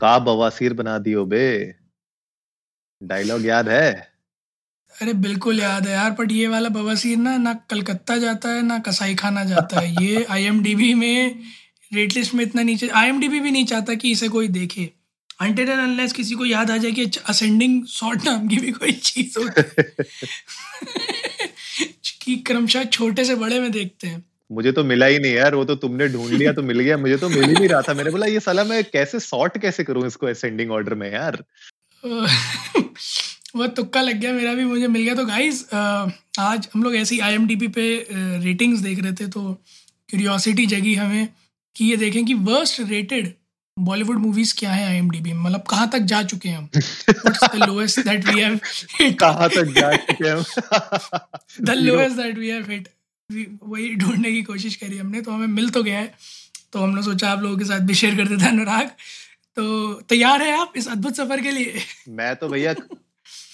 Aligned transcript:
का 0.00 0.18
बवासीर 0.18 0.72
बना 0.72 0.98
दियो 0.98 1.24
बे। 1.24 1.74
डायलॉग 3.02 3.46
याद 3.46 3.68
है? 3.68 4.16
अरे 5.02 5.12
बिल्कुल 5.12 5.60
याद 5.60 5.86
है 5.86 5.92
यार 5.92 6.10
बट 6.10 6.32
ये 6.32 6.48
वाला 6.48 6.68
बवासीर 6.68 7.16
ना 7.16 7.36
ना 7.36 7.54
कलकत्ता 7.54 8.16
जाता 8.16 8.48
है 8.48 8.62
ना 8.62 8.78
कसाई 8.78 9.14
खाना 9.14 9.44
जाता 9.44 9.80
है। 9.80 10.04
ये 10.04 10.24
आईएमडीबी 10.30 10.94
में 10.94 11.40
रेट 11.92 12.14
लिस्ट 12.14 12.34
में 12.34 12.44
इतना 12.44 12.62
नीचे 12.62 12.88
आईएमडीबी 12.88 13.40
भी 13.40 13.50
नहीं 13.50 13.66
चाहता 13.66 13.94
कि 13.94 14.10
इसे 14.10 14.28
कोई 14.28 14.48
देखे। 14.48 14.92
अनटिल 15.40 15.68
एंड 15.68 15.80
अनलेस 15.80 16.12
किसी 16.12 16.34
को 16.34 16.44
याद 16.44 16.70
आ 16.70 16.76
जाए 16.76 16.92
कि 16.92 17.10
असेंडिंग 17.28 17.86
शॉर्ट 17.86 18.24
नाम 18.24 18.48
की 18.48 18.56
भी 18.56 18.72
कोई 18.72 18.92
चीज़ 18.92 19.38
हो 19.38 19.50
है। 19.58 19.84
कि 22.22 22.36
क्रमशः 22.36 22.84
छोटे 22.84 23.24
से 23.24 23.34
बड़े 23.34 23.60
में 23.60 23.72
देखते 23.72 24.06
हैं। 24.06 24.24
मुझे 24.50 24.72
तो 24.72 24.84
मिला 24.84 25.06
ही 25.06 25.18
नहीं 25.18 25.32
यार 25.32 25.54
वो 25.54 25.64
तो 25.64 25.74
तुमने 25.74 26.08
ढूंढ 26.08 26.32
लिया 26.32 26.52
तो 26.52 26.62
मिल 26.62 26.80
गया 26.80 26.96
मुझे 26.96 27.16
तो 27.16 27.28
मिल 27.28 27.44
ही 27.44 27.52
नहीं 27.52 27.68
रहा 27.68 27.82
था। 27.82 27.94
मैंने 27.94 28.10
बोला 28.10 28.26
ये 28.26 28.40
साला 28.40 28.64
मैं 28.64 28.82
कैसे 28.84 29.20
सॉर्ट 29.20 29.58
कैसे 29.58 29.84
करूँ 29.84 30.06
इसको 30.06 30.26
असेंडिंग 30.26 30.70
ऑर्डर 30.70 30.94
में 30.94 31.12
यार? 31.12 31.42
वो 33.56 33.66
तुक्का 33.66 34.00
लग 34.00 34.20
गया 34.20 34.32
मेरा 34.32 34.52
भी 34.54 34.64
मुझे 34.64 34.86
मिल 34.86 35.02
गया। 35.02 35.14
तो 35.14 35.24
गाइस 35.26 35.64
आज 35.74 36.68
हम 36.74 36.82
लोग 36.82 36.96
ऐसी 36.96 37.18
आई 37.18 37.38
पे 37.68 37.88
रेटिंग्स 38.44 38.80
देख 38.80 39.02
रहे 39.02 39.12
थे 39.12 39.26
तो 39.28 39.52
क्यूरियोसिटी 40.08 40.66
जगी 40.66 40.94
हमें 40.94 41.28
कि 41.76 41.84
ये 41.84 41.96
देखें 41.96 42.24
कि 42.24 42.34
वर्स्ट 42.34 42.80
रेटेड 42.80 43.32
बॉलीवुड 43.76 44.18
मूवीज़ 44.18 44.54
क्या 44.58 44.70
है 44.70 44.86
आई 44.88 45.00
में? 45.00 45.32
मतलब 45.34 45.62
कहाँ 45.62 45.88
तक 45.90 45.98
जा 45.98 46.22
चुके 46.22 46.48
हैं 46.48 46.58
हम? 46.58 46.68
The 47.54 47.66
lowest 47.68 48.00
that 48.00 48.28
we 48.28 48.40
have 48.40 48.58
कहाँ 49.20 49.48
तक 49.50 49.72
जा 49.78 49.94
चुके 49.96 50.28
हैं 50.28 50.36
हम? 50.36 50.44
The 51.60 51.70
lowest 51.70 52.16
that 52.16 52.38
we 52.38 52.48
have 52.48 52.70
hit 52.70 52.88
वही 53.30 53.94
ढूँढने 53.94 54.32
की 54.32 54.42
कोशिश 54.42 54.76
करी 54.76 54.98
हमने 54.98 55.20
तो 55.20 55.30
हमें 55.30 55.46
मिल 55.46 55.70
तो 55.70 55.82
गया 55.82 55.98
है। 55.98 56.14
तो 56.72 56.80
हमने 56.80 57.02
सोचा 57.02 57.30
आप 57.30 57.42
लोगों 57.42 57.56
के 57.58 57.64
साथ 57.64 57.80
भी 57.80 57.94
शेयर 57.94 58.16
कर 58.16 58.28
देता 58.28 58.48
अनुराग। 58.48 58.90
तो 59.56 59.92
तैयार 60.02 60.42
है 60.42 60.58
आप 60.60 60.72
इस 60.76 60.88
अद्भुत 60.88 61.16
सफ़र 61.16 61.40
के 61.40 61.50
लिए? 61.50 61.80
मैं 62.08 62.34
तो 62.36 62.48
भैया 62.48 62.74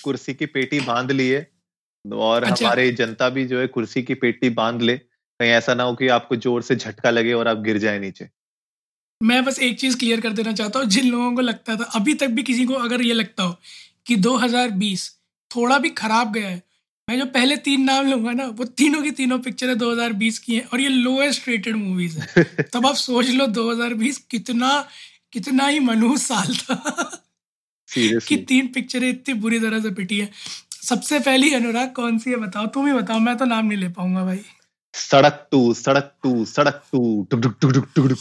कुर्सी 0.04 0.34
की 0.34 0.46
पेटी 0.46 0.80
बाँध 0.80 1.10
लिए 1.10 1.46
और 2.04 2.44
अच्छा। 2.44 2.64
हमारे 2.66 2.90
जनता 2.92 3.28
भी 3.28 3.44
जो 3.46 3.60
है 3.60 3.66
कुर्सी 3.66 4.02
की 4.02 4.14
पेटी 4.14 4.50
बाँध 4.50 4.82
ले। 4.82 4.96
कहीं 4.96 5.50
ऐसा 5.50 5.74
ना 5.74 5.82
हो 5.82 5.94
कि 5.94 6.08
आपको 6.08 6.36
ज़ोर 6.36 6.62
से 6.62 6.76
झटका 6.76 7.10
लगे 7.10 7.32
और 7.32 7.48
आप 7.48 7.58
गिर 7.58 7.78
जाए 7.78 7.98
नीचे। 7.98 8.28
मैं 9.20 9.44
बस 9.44 9.58
एक 9.58 9.78
चीज़ 9.80 9.96
क्लियर 9.98 10.20
कर 10.20 10.32
देना 10.32 10.52
चाहता 10.52 10.78
हूँ 10.78 10.86
जिन 10.86 11.10
लोगों 11.10 11.32
को 11.34 11.40
लगता 11.40 11.76
था 11.76 11.84
अभी 11.94 12.14
तक 12.14 12.28
भी 12.28 12.42
किसी 12.42 12.64
को 12.64 12.74
अगर 12.74 13.02
ये 13.02 13.12
लगता 13.12 13.42
हो 13.42 13.56
कि 14.06 14.16
2020 14.16 15.08
थोड़ा 15.50 15.78
भी 15.78 15.90
खराब 15.90 16.32
गया 16.32 16.48
है 16.48 16.62
मैं 17.08 17.18
जो 17.18 17.24
पहले 17.26 17.56
तीन 17.56 17.82
नाम 17.84 18.06
लूँगा 18.06 18.32
ना 18.32 18.44
वो 18.46 18.64
तीनों 18.64 19.02
की 19.02 19.10
तीनों 19.10 19.38
पिक्चर 19.38 19.74
2020 19.74 20.38
की 20.38 20.54
हैं 20.54 20.64
और 20.64 20.80
ये 20.80 20.88
लोएस्ट 20.88 21.48
रेटेड 21.48 21.76
मूवीज़ 21.76 22.18
है। 22.18 22.44
तब 22.72 22.86
आप 22.86 22.94
सोच 22.94 23.30
लो 23.30 23.46
2020 23.46 24.18
कितना 24.30 24.70
कितना 25.32 25.66
ही 25.66 25.78
मनहूस 25.78 26.26
साल 26.26 26.54
था। 26.56 27.18
कि 28.28 28.36
तीन 28.48 28.66
पिक्चरें 28.66 29.08
इतनी 29.08 29.34
बुरी 29.34 29.58
तरह 29.60 29.80
से 29.80 29.90
पिटी 29.90 30.18
है। 30.18 30.30
सबसे 30.82 31.18
पहली 31.20 31.52
अनुराग 31.54 31.92
कौन 31.96 32.18
सी 32.18 32.30
है 32.30 32.36
बताओ 32.36 32.66
तुम 32.66 32.86
ही 32.86 32.92
बताओ 32.92 33.18
मैं 33.18 33.36
तो 33.36 33.44
नाम 33.44 33.66
नहीं 33.66 33.78
ले 33.78 33.88
पाऊँगा 33.88 34.24
भाई। 34.24 34.40
सड़क 34.94 35.46
टू 35.50 35.74
सड़क 35.74 36.14
टू 36.22 36.44
सड़क 36.44 36.82
टू 36.92 37.00
टुक 37.30 37.40
टुक 37.42 37.56
टुक 37.60 37.72
टुक 37.72 37.88
टुक 37.96 38.18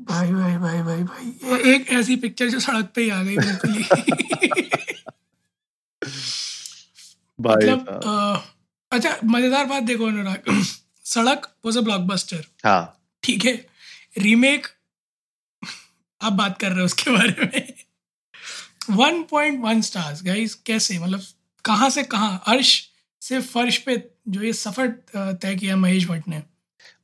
भाई 0.00 0.28
भाई 0.32 0.56
भाई 0.56 0.82
भाई 0.82 1.02
भाई 1.02 1.72
एक 1.72 1.90
ऐसी 1.92 2.16
पिक्चर 2.16 2.48
जो 2.48 2.60
सड़क 2.60 2.88
पे 2.94 3.02
ही 3.02 3.10
आ 3.10 3.22
गई 3.22 3.36
बिल्कुल 3.36 4.68
मतलब 7.40 8.42
अच्छा 8.92 9.16
मज़ेदार 9.24 9.66
बात 9.66 9.82
देखो 9.82 10.06
अनुराग। 10.06 10.62
सड़क 11.04 11.46
वॉज़ 11.64 11.78
अ 11.78 11.80
ब्लॉकबस्टर 11.80 12.44
हाँ। 12.64 12.98
ठीक 13.22 13.44
है? 13.44 13.54
रीमेक 14.18 14.66
आप 16.20 16.32
बात 16.32 16.58
कर 16.60 16.68
रहे 16.68 16.78
हो 16.78 16.84
उसके 16.84 17.10
बारे 17.10 17.46
में। 17.46 17.72
One 18.90 19.22
point 19.22 19.60
one 19.64 19.80
stars 19.80 20.22
guys 20.24 20.54
कैसे? 20.54 20.98
मतलब 20.98 21.20
कहाँ 21.64 21.90
से 21.90 22.02
कहाँ? 22.02 22.42
अर्श 22.46 22.88
से 23.22 23.40
फर्श 23.40 23.76
पे 23.78 23.96
जो 24.28 24.42
ये 24.42 24.52
सफ़र 24.52 24.88
तय 25.16 25.56
किया 25.56 25.76
महेश 25.76 26.08
भट्ट 26.08 26.28
ने। 26.28 26.42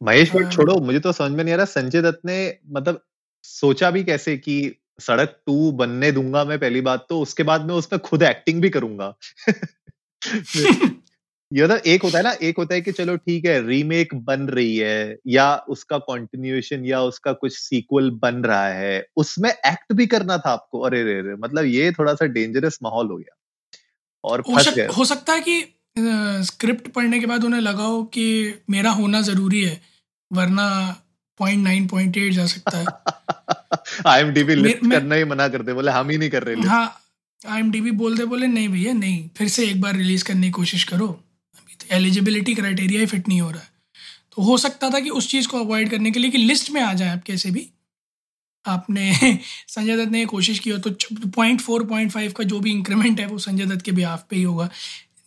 महेश 0.02 0.32
भट्ट 0.32 0.52
छोड़ो 0.52 0.78
मुझे 0.80 1.00
तो 1.00 1.12
समझ 1.12 1.32
में 1.32 1.44
नहीं 1.44 1.54
आ 1.54 1.56
रहा 1.56 1.66
संजय 1.66 2.02
दत्त 2.02 2.20
ने 2.24 2.58
मतलब 2.70 3.04
सोचा 3.42 3.90
भी 3.90 4.04
कैसे 4.04 4.36
कि 4.36 4.74
सड़क 5.00 5.40
टू 5.46 5.70
बनने 5.72 6.12
दूँगा 6.12 6.44
मैं 6.44 6.58
पहली 6.58 6.80
बात 6.80 7.06
तो 7.08 7.20
उसके 7.20 7.42
बाद 7.42 7.64
मैं 7.64 7.74
उसमें 7.74 8.00
खुद 8.00 8.22
एक्टिंग 8.22 8.62
भी 8.62 8.70
करूँगा। 8.70 9.14
ये 11.52 11.66
तो 11.68 11.76
एक 11.86 12.02
होता 12.02 12.18
है 12.18 12.24
ना 12.24 12.30
एक 12.42 12.56
होता 12.58 12.74
है 12.74 12.80
कि 12.80 12.92
चलो 12.92 13.16
ठीक 13.16 13.44
है 13.44 13.66
रीमेक 13.66 14.14
बन 14.14 14.40
रही 14.48 14.76
है 14.76 15.16
या 15.26 15.56
उसका 15.68 15.98
कंटिन्यूएशन 15.98 16.84
या 16.84 17.00
उसका 17.02 17.32
कुछ 17.32 17.56
सीक्वल 17.58 18.10
बन 18.22 18.42
रहा 18.44 18.68
है 18.68 19.06
उसमें 19.16 19.50
एक्ट 19.50 19.92
भी 19.92 20.06
करना 20.06 20.38
था 20.38 20.50
आपको। 20.50 20.80
अरे 20.80 21.02
रे 21.04 21.20
रे 21.22 21.34
मतलब 21.34 21.64
ये 21.64 21.90
थोड़ा 21.92 22.14
सा 22.14 22.26
डेंजरस 22.26 22.78
माहौल 22.82 23.06
हो 23.06 23.16
गया। 23.16 23.36
और 24.24 24.40
हो, 24.40 24.62
सक, 24.62 24.88
हो 24.98 25.04
सकता 25.04 25.32
है 25.32 25.40
कि 25.40 25.60
स्क्रिप्ट 26.44 26.88
पढ़ने 26.88 27.20
के 27.20 27.26
बाद 27.26 27.44
उन्हें 27.44 27.60
लगा 27.60 27.84
हो 27.84 28.02
कि 28.04 28.54
मेरा 28.70 28.90
होना 28.90 29.20
ज़रूरी 29.20 29.62
है 29.64 29.80
वरना 30.30 30.68
पॉइंट 31.40 31.64
नाइन 31.64 31.86
पॉइंट 31.86 32.16
एट 32.16 32.32
जा 32.32 32.46
सकता 32.46 32.78
है। 32.78 32.84
आई 34.06 34.20
एम 34.20 34.32
डी 34.32 34.42
लिस्ट 34.42 34.90
करना 34.90 35.14
ही 35.14 35.24
मना 35.24 35.48
करते 35.48 35.72
बोले 35.72 35.90
हम 35.90 36.10
ही 36.10 36.18
नहीं 36.18 36.30
कर 36.30 36.42
रहे 36.42 36.68
हाँ 36.68 36.86
आई 37.46 37.62
बोल 37.62 38.18
दे 38.18 38.24
बोले 38.24 38.46
नहीं 38.46 38.68
भैया 38.68 38.92
नहीं 38.92 39.28
फिर 39.36 39.48
से 39.48 39.66
एक 39.66 39.80
बार 39.80 39.96
रिलीज़ 39.96 40.24
करने 40.24 40.46
की 40.46 40.50
कोशिश 40.50 40.84
करो। 40.84 41.06
अभी 41.54 41.74
तो 41.74 41.96
एलिजिबिलिटी 41.96 42.54
क्राइटेरिया 42.54 43.00
ही 43.00 43.06
फिट 43.06 43.28
नहीं 43.28 43.40
हो 43.40 43.50
रहा 43.50 43.60
है। 43.60 43.68
तो 44.36 44.42
हो 44.42 44.58
सकता 44.58 44.90
था 44.90 45.00
कि 45.00 45.10
उस 45.10 45.28
चीज़ 45.28 45.48
को 45.48 45.58
अवॉइड 45.58 45.90
करने 45.90 46.10
के 46.10 46.20
लिए 46.20 46.30
कि 46.30 46.38
लिस्ट 46.38 46.70
में 46.70 46.80
आ 46.82 46.94
जाए 46.94 47.08
आप 47.08 47.22
कैसे 47.22 47.50
भी। 47.50 47.68
आपने 48.66 49.12
संजय 49.68 49.96
दत्त 49.96 50.12
ने 50.12 50.24
कोशिश 50.26 50.58
की 50.58 50.70
हो 50.70 50.78
तो 50.78 50.90
पॉइंट 51.28 51.60
फोर 51.60 51.84
पॉइंट 51.84 52.10
फाइव 52.12 52.32
का 52.32 52.44
जो 52.44 52.60
भी 52.60 52.70
इंक्रीमेंट 52.70 53.20
है 53.20 53.26
वो 53.26 53.38
संजय 53.38 53.66
दत्त 53.66 53.82
के 53.82 53.92
बिहाफ 53.92 54.26
पे 54.30 54.36
ही 54.36 54.42
होगा। 54.42 54.70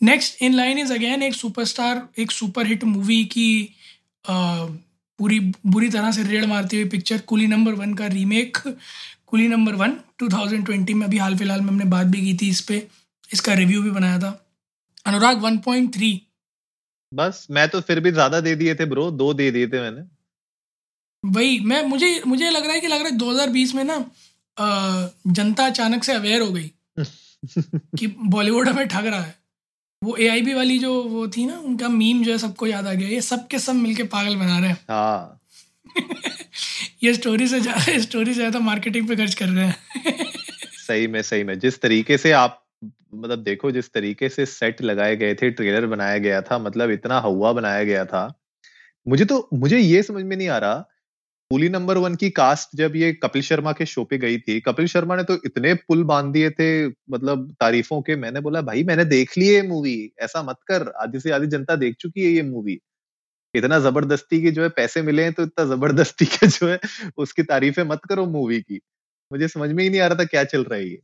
Next 0.03 0.41
in 0.41 0.53
line 0.53 0.77
is 0.77 0.93
again 0.93 1.23
एक 1.23 1.33
सुपरस्टार 1.33 2.07
एक 2.17 2.31
सुपर 2.31 2.67
हिट 2.67 2.83
मूवी 2.83 3.25
की 3.25 3.75
आ, 4.29 4.65
पूरी 5.19 5.39
बुरी 5.67 5.89
तरह 5.89 6.11
से 6.11 6.23
रेड 6.23 6.45
मारती 6.45 6.77
हुई 6.77 6.89
पिक्चर 6.89 7.17
कुली 7.17 7.47
नंबर 7.47 7.73
वन 7.73 7.93
का 7.93 8.07
रीमेक 8.07 8.57
कुली 9.31 9.47
नंबर 9.47 9.75
वन 9.75 9.93
2020 10.23 10.93
में 10.93 11.05
अभी 11.05 11.17
हाल 11.17 11.35
फ़िलहाल 11.37 11.61
में 11.61 11.67
हमने 11.67 11.85
बात 11.85 12.07
भी 12.07 12.21
की 12.21 12.33
थी 12.37 12.49
इस 12.49 12.61
पे। 12.61 12.87
इसका 13.33 13.53
रिव्यू 13.53 13.81
भी 13.83 13.91
बनाया 13.91 14.19
था। 14.19 14.31
अनुराग 15.05 15.43
1.3 15.43 16.19
बस 17.13 17.47
मैं 17.51 17.67
तो 17.69 17.81
फिर 17.81 17.99
भी 17.99 18.11
ज़्यादा 18.11 18.39
दे 18.39 18.55
दिए 18.55 18.75
थे 18.75 18.85
ब्रो 18.85 19.11
दो 19.11 19.33
दे 19.33 19.51
दिए 19.51 19.67
थे 19.67 19.81
मैंने। 19.81 20.01
वही 21.23 21.59
मैं 21.59 21.81
मुझे 21.85 22.21
मुझे 22.27 22.49
लग 22.49 22.63
रहा 22.63 22.73
है 22.73 22.79
कि 22.81 22.87
लग 22.87 22.99
रहा 22.99 23.07
है 23.07 23.17
2020 23.17 23.75
में 23.75 23.83
ना 23.83 23.97
जनता 25.27 25.65
अचानक 25.65 26.03
से 26.03 26.13
अवेयर 26.13 26.41
हो 26.41 26.51
गई 26.51 26.71
कि 27.99 28.07
बॉलीवुड 28.07 28.69
हमें 28.69 28.87
ठग 28.87 29.05
रहा 29.05 29.21
है। 29.21 29.35
वो 30.03 30.17
AIB 30.17 30.53
वाली 30.55 30.79
जो 30.79 31.03
वो 31.03 31.27
थी 31.27 31.45
ना 31.45 31.57
उनका 31.59 31.89
मीम 31.89 32.23
जो 32.23 32.31
है 32.31 32.37
सबको 32.37 32.67
याद 32.67 32.87
आ 32.87 32.93
गया। 32.93 33.09
ये 33.09 33.21
सब 33.21 33.47
के 33.47 33.59
सब 33.59 33.75
मिलके 33.75 34.03
पागल 34.03 34.35
बना 34.35 34.59
रहे 34.59 34.69
हैं। 34.69 34.77
हाँ। 34.89 35.40
ये 37.03 37.13
स्टोरी 37.13 37.47
से 37.47 37.59
ज़्यादा 37.59 37.97
स्टोरी 37.99 38.33
से 38.33 38.39
ज़्यादा 38.39 38.59
मार्केटिंग 38.59 39.07
पे 39.07 39.15
खर्च 39.15 39.33
कर 39.35 39.47
रहे 39.47 39.65
हैं। 39.65 39.75
सही 40.77 41.07
में 41.07 41.21
सही 41.21 41.43
में। 41.43 41.57
जिस 41.59 41.81
तरीके 41.81 42.17
से 42.17 42.31
आप 42.33 42.57
मतलब 43.15 43.39
देखो, 43.43 43.71
जिस 43.71 43.91
तरीके 43.93 44.29
से 44.29 44.45
सेट 44.45 44.81
लगाए 44.81 45.15
गए 45.15 45.33
थे 45.35 45.49
ट्रेलर 45.51 45.85
बनाया 45.87 46.17
गया 46.17 46.41
था 46.41 46.57
मतलब 46.59 46.91
इतना 46.91 47.19
हवा 47.19 47.51
बनाया 47.53 47.83
गया 47.83 48.05
था। 48.05 48.27
मुझे 49.05 49.25
तो 49.25 49.47
मुझे 49.55 49.79
ये 49.79 50.03
समझ 50.03 50.23
में 50.25 50.35
नहीं 50.37 50.47
आ 50.49 50.57
रहा 50.57 50.75
पुली 51.51 51.69
नंबर 51.69 51.97
वन 51.97 52.15
की 52.15 52.29
कास्ट 52.31 52.69
जब 52.77 52.95
ये 52.95 53.11
कपिल 53.23 53.41
शर्मा 53.41 53.71
के 53.73 53.85
शो 53.85 54.03
पे 54.05 54.17
गई 54.17 54.37
थी, 54.39 54.59
कपिल 54.61 54.87
शर्मा 54.87 55.15
ने 55.15 55.23
तो 55.23 55.35
इतने 55.45 55.73
पुल 55.75 56.03
बाँध 56.05 56.31
दिए 56.33 56.49
थे 56.51 56.87
मतलब 56.87 57.51
तारीफों 57.61 58.01
के, 58.01 58.15
मैंने 58.15 58.39
बोला, 58.41 58.61
भाई, 58.61 58.83
मैंने 58.83 59.05
देख 59.05 59.37
ली 59.37 59.47
है 59.47 59.67
मूवी 59.67 59.95
ऐसा 60.21 60.43
मत 60.43 60.57
कर, 60.67 60.87
आधी 61.03 61.19
से 61.19 61.31
आधी 61.31 61.47
जनता 61.47 61.75
देख 61.77 61.95
चुकी 61.99 62.25
है 62.25 62.31
ये 62.31 62.41
मूवी 62.43 62.79
इतना 63.53 63.79
ज़बरदस्ती 63.79 64.41
के 64.41 64.51
जो 64.51 64.63
है 64.63 64.69
पैसे 64.71 65.01
मिले 65.01 65.23
हैं 65.23 65.33
तो 65.33 65.43
इतना 65.43 65.65
ज़बरदस्ती 65.65 66.25
के 66.27 66.47
जो 66.49 66.67
है 66.69 66.79
उसकी 67.17 67.43
तारीफें 67.45 67.83
मत 67.85 68.01
करो 68.09 68.25
मूवी 68.27 68.59
की। 68.61 68.79
मुझे 69.31 69.47
समझ 69.49 69.69
में 69.71 69.83
ही 69.83 69.89
नहीं 69.89 70.01
आ 70.01 70.07
रहा 70.07 70.19
था 70.19 70.23
क्या 70.25 70.43
चल 70.45 70.63
रहा 70.63 70.79
है 70.79 70.87
ये। 70.87 71.01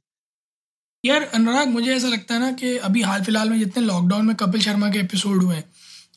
यार 1.04 1.24
अनुराग 1.36 1.68
मुझे 1.70 1.94
ऐसा 1.96 2.08
लगता 2.08 2.34
है 2.34 2.40
ना 2.40 2.52
कि 2.54 2.76
अभी 2.80 3.02
हाल 3.02 3.22
फ़िलहाल 3.24 3.50
में 3.50 3.60
जितने 3.60 3.84
लॉकडाउन 3.86 4.26
में 4.26 4.36
कपिल 4.36 4.62
शर्मा 4.62 4.90
के 4.90 5.00
एपिसोड 5.00 5.44
हुए 5.44 5.62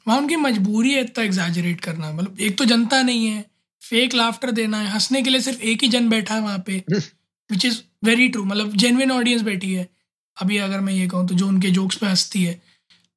वहाँ 0.06 0.18
उनकी 0.18 0.36
मजबूरी 0.38 0.92
है 0.92 1.00
इतना 1.00 1.24
एग्जैजरेट 1.24 1.80
करना। 1.80 2.12
मतलब 2.12 2.40
एक 2.40 2.56
तो 2.58 2.64
जनता 2.64 3.02
नहीं 3.02 3.26
है 3.26 3.44
फेक 3.82 4.14
लाफ्टर 4.14 4.50
देना 4.52 4.78
है 4.78 4.90
हंसने 4.90 5.22
के 5.22 5.30
लिए 5.30 5.40
सिर्फ़ 5.40 5.60
एक 5.62 5.82
ही 5.82 5.88
जन 5.88 6.08
बैठा 6.08 6.34
है 6.34 6.40
वहाँ 6.40 6.62
पे 6.66 6.82
विच 6.88 7.64
इज़ 7.64 7.80
वेरी 8.04 8.28
ट्रू 8.28 8.44
मतलब 8.44 8.76
जेनविन 8.76 9.10
ऑडियंस 9.12 9.42
बैठी 9.42 9.72
है। 9.74 9.88
अभी 10.36 10.58
अगर 10.58 10.80
मैं 10.80 10.92
ये 10.92 11.06
कहूँ 11.08 11.28
तो 11.28 11.34
जो 11.34 11.46
उनके 11.48 11.70
जोक्स 11.70 11.96
पे 11.96 12.06
हंसती 12.06 12.42
है। 12.44 12.60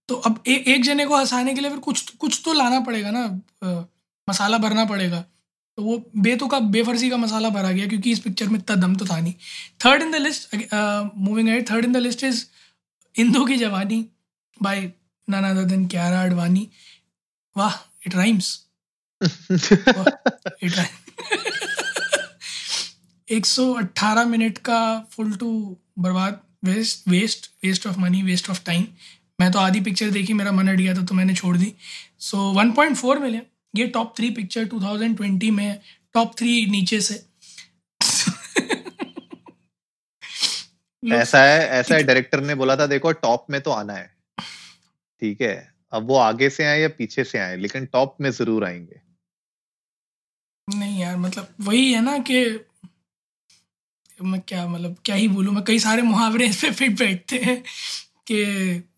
तो 0.09 0.15
अब 0.15 0.43
ए, 0.47 0.53
एक 0.67 0.83
जने 0.83 1.05
को 1.05 1.17
हंसाने 1.17 1.53
के 1.53 1.61
लिए 1.61 1.69
फिर 1.69 1.79
कुछ 1.79 2.09
कुछ 2.19 2.41
तो 2.45 2.53
लाना 2.53 2.79
पड़ेगा 2.79 3.11
ना 3.11 3.23
आ, 3.63 3.83
मसाला 4.27 4.57
भरना 4.57 4.85
पड़ेगा। 4.85 5.19
तो 5.77 5.83
वो 5.83 5.97
बेतु 6.17 6.47
का 6.47 6.59
बेफर्जी 6.59 7.09
का 7.09 7.17
मसाला 7.17 7.49
भरा 7.49 7.71
गया 7.71 7.87
क्योंकि 7.87 8.11
इस 8.11 8.19
पिक्चर 8.19 8.47
में 8.47 8.57
इतना 8.59 8.75
दम 8.75 8.95
तो 8.95 9.05
था 9.05 9.19
नहीं। 9.19 9.33
Third 9.85 10.01
in 10.01 10.11
the 10.11 10.15
list 10.15 10.55
moving 11.17 11.49
ahead 11.49 11.69
third 11.69 11.85
in 11.85 11.93
the 11.93 11.97
list 11.97 12.23
is 12.23 12.45
Indu 13.15 13.45
ki 13.45 13.57
Jawani 13.57 14.05
bye 14.63 14.91
नाना 15.27 15.53
ददन 15.53 15.85
क्यारा 15.87 16.21
अडवाणी 16.23 16.67
वाह 17.57 17.75
इट 18.07 18.15
राइम्स 18.15 18.59
इट 20.63 20.73
एक 23.27 23.45
सौ 23.45 23.73
अट्ठारह 23.73 24.25
मिनट 24.25 24.57
का 24.57 24.79
फुल 25.11 25.35
टू 25.35 25.51
बर्बाद 25.99 26.39
waste 26.63 27.07
waste 27.07 27.51
waste 27.63 27.87
of 27.87 27.99
money 27.99 28.21
waste 28.23 28.49
of 28.49 28.63
time 28.65 28.85
मैं 29.39 29.51
तो 29.51 29.59
आधी 29.59 29.81
पिक्चर 29.81 30.09
देखी 30.11 30.33
मेरा 30.33 30.51
मन 30.51 30.69
हट 30.69 30.77
गया 30.77 30.93
था 30.95 31.03
तो 31.05 31.15
मैंने 31.15 31.33
छोड़ 31.35 31.55
दी। 31.57 31.73
सो 32.19 32.37
वन 32.53 32.71
पॉइंट 32.71 32.95
फोर 32.97 33.19
मिले। 33.19 33.41
ये 33.73 33.87
top 33.87 34.13
three 34.17 34.29
picture 34.31 34.65
two 34.65 34.81
thousand 34.81 35.15
twenty 35.17 35.51
में 35.51 35.79
टॉप 36.15 36.35
थ्री 36.37 36.65
नीचे 36.71 36.99
से। 37.01 37.15
ऐसा 41.03 41.43
है 41.43 41.67
ऐसा 41.69 41.95
है 41.95 42.03
डायरेक्टर 42.03 42.41
ने 42.41 42.55
बोला 42.55 42.75
था 42.75 42.85
देखो 42.87 43.11
टॉप 43.13 43.45
में 43.49 43.59
तो 43.61 43.71
आना 43.71 43.93
है। 43.93 44.11
ठीक 45.21 45.41
है 45.41 45.55
अब 45.93 46.07
वो 46.07 46.17
आगे 46.17 46.49
से 46.49 46.65
आए 46.65 46.79
या 46.81 46.87
पीछे 46.89 47.23
से 47.23 47.39
आए 47.39 47.55
लेकिन 47.57 47.85
टॉप 47.85 48.15
में 48.21 48.29
ज़रूर 48.31 48.65
आएँगे। 48.65 49.01
नहीं 50.67 50.99
यार 50.99 51.17
मतलब 51.17 51.55
वही 51.61 51.91
है 51.93 52.01
ना 52.01 52.17
कि 52.29 52.43
मैं 54.19 54.39
क्या 54.41 54.65
मतलब 54.67 54.95
क्या 55.05 55.15
ही 55.15 55.27
बोलूँ 55.27 55.53
मैं 55.53 55.63
कई 55.63 55.79
सारे 55.79 56.01
मुहावरे 56.01 56.45
इस 56.45 56.61
पे 56.61 56.71
फिट 56.71 56.97
बैठते 56.99 57.37
हैं 57.37 57.61
कि 58.27 58.43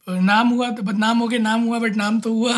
नाम 0.08 0.48
हुआ 0.50 0.70
तो 0.70 0.84
बदनाम 0.84 1.20
हो 1.20 1.28
गए 1.28 1.38
नाम 1.40 1.62
हुआ 1.62 1.80
बट 1.80 1.96
नाम 1.96 2.20
तो 2.20 2.34
हुआ। 2.34 2.58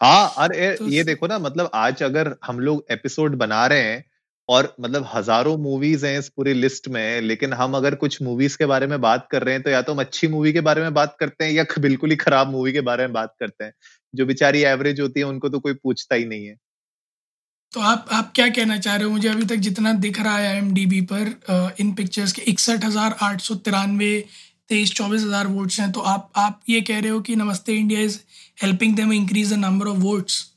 हाँ 0.00 0.34
अरे 0.38 0.74
तो 0.76 0.88
ये 0.88 1.04
देखो 1.04 1.26
ना 1.26 1.38
मतलब 1.38 1.70
आज 1.74 2.02
अगर 2.02 2.34
हम 2.44 2.60
लोग 2.60 2.84
एपिसोड 2.90 3.34
बना 3.36 3.66
रहे 3.66 3.82
हैं 3.82 4.04
और 4.48 4.74
मतलब 4.80 5.08
हज़ारों 5.14 5.56
मूवीज़ 5.58 6.04
हैं 6.06 6.18
इस 6.18 6.28
पूरी 6.28 6.52
लिस्ट 6.54 6.88
में 6.88 7.20
लेकिन 7.22 7.52
हम 7.52 7.74
अगर 7.74 7.94
कुछ 7.94 8.20
मूवीज़ 8.22 8.56
के 8.58 8.66
बारे 8.66 8.86
में 8.86 9.00
बात 9.00 9.28
कर 9.30 9.42
रहे 9.42 9.54
हैं 9.54 9.62
तो 9.62 9.70
या 9.70 9.80
तो 9.82 9.92
हम 9.92 10.00
अच्छी 10.00 10.28
मूवी 10.28 10.52
के 10.52 10.60
बारे 10.60 10.82
में 10.82 10.94
बात 10.94 11.16
करते 11.20 11.44
हैं 11.44 11.52
या 11.52 11.64
बिल्कुल 11.80 12.10
ही 12.10 12.16
खराब 12.16 12.50
मूवी 12.50 12.72
के 12.72 12.80
बारे 12.82 13.04
में 13.04 13.12
बात 13.12 13.34
करते 13.40 13.64
हैं। 13.64 13.72
जो 14.14 14.26
बेचारी 14.26 14.62
एवरेज 14.64 15.00
होती 15.00 15.20
है 15.20 15.26
उनको 15.26 15.48
तो 15.48 15.58
कोई 15.60 15.74
पूछता 15.74 16.14
ही 16.14 16.24
नहीं 16.24 16.46
है। 16.46 16.56
तो 17.72 17.80
आप 17.82 18.08
आप 18.12 18.32
क्या 18.34 18.48
कहना 18.48 18.76
चाह 18.78 18.96
रहे 18.96 19.04
हो? 19.04 19.10
मुझे 19.10 19.28
अभी 19.28 19.44
तक 19.46 19.56
जितना 19.62 19.92
दिख 20.00 20.20
रहा 20.20 20.36
है 20.38 20.56
एमडीबी 20.58 21.00
पर 21.12 21.74
इन 21.80 21.92
पिक्चर्स 21.94 22.32
के 22.32 22.42
इकसठ 22.50 22.84
हज़ार 22.84 23.16
आठ 23.22 23.40
सौ 23.40 23.54
तिरानवे 23.64 24.12
तेईस 24.68 24.94
चौबीस 24.94 25.22
हज़ार 25.22 25.46
वोट्स 25.46 25.80
हैं 25.80 25.92
तो 25.92 26.00
आप 26.00 26.32
आप 26.36 26.60
ये 26.68 26.80
कह 26.80 27.00
रहे 27.00 27.10
हो 27.10 27.20
कि 27.20 27.36
Namaste 27.36 27.72
India 27.72 28.00
is 28.00 28.18
helping 28.62 28.96
them 28.96 29.12
increase 29.12 29.52
the 29.52 29.56
number 29.56 29.86
of 29.86 29.98
votes 29.98 30.54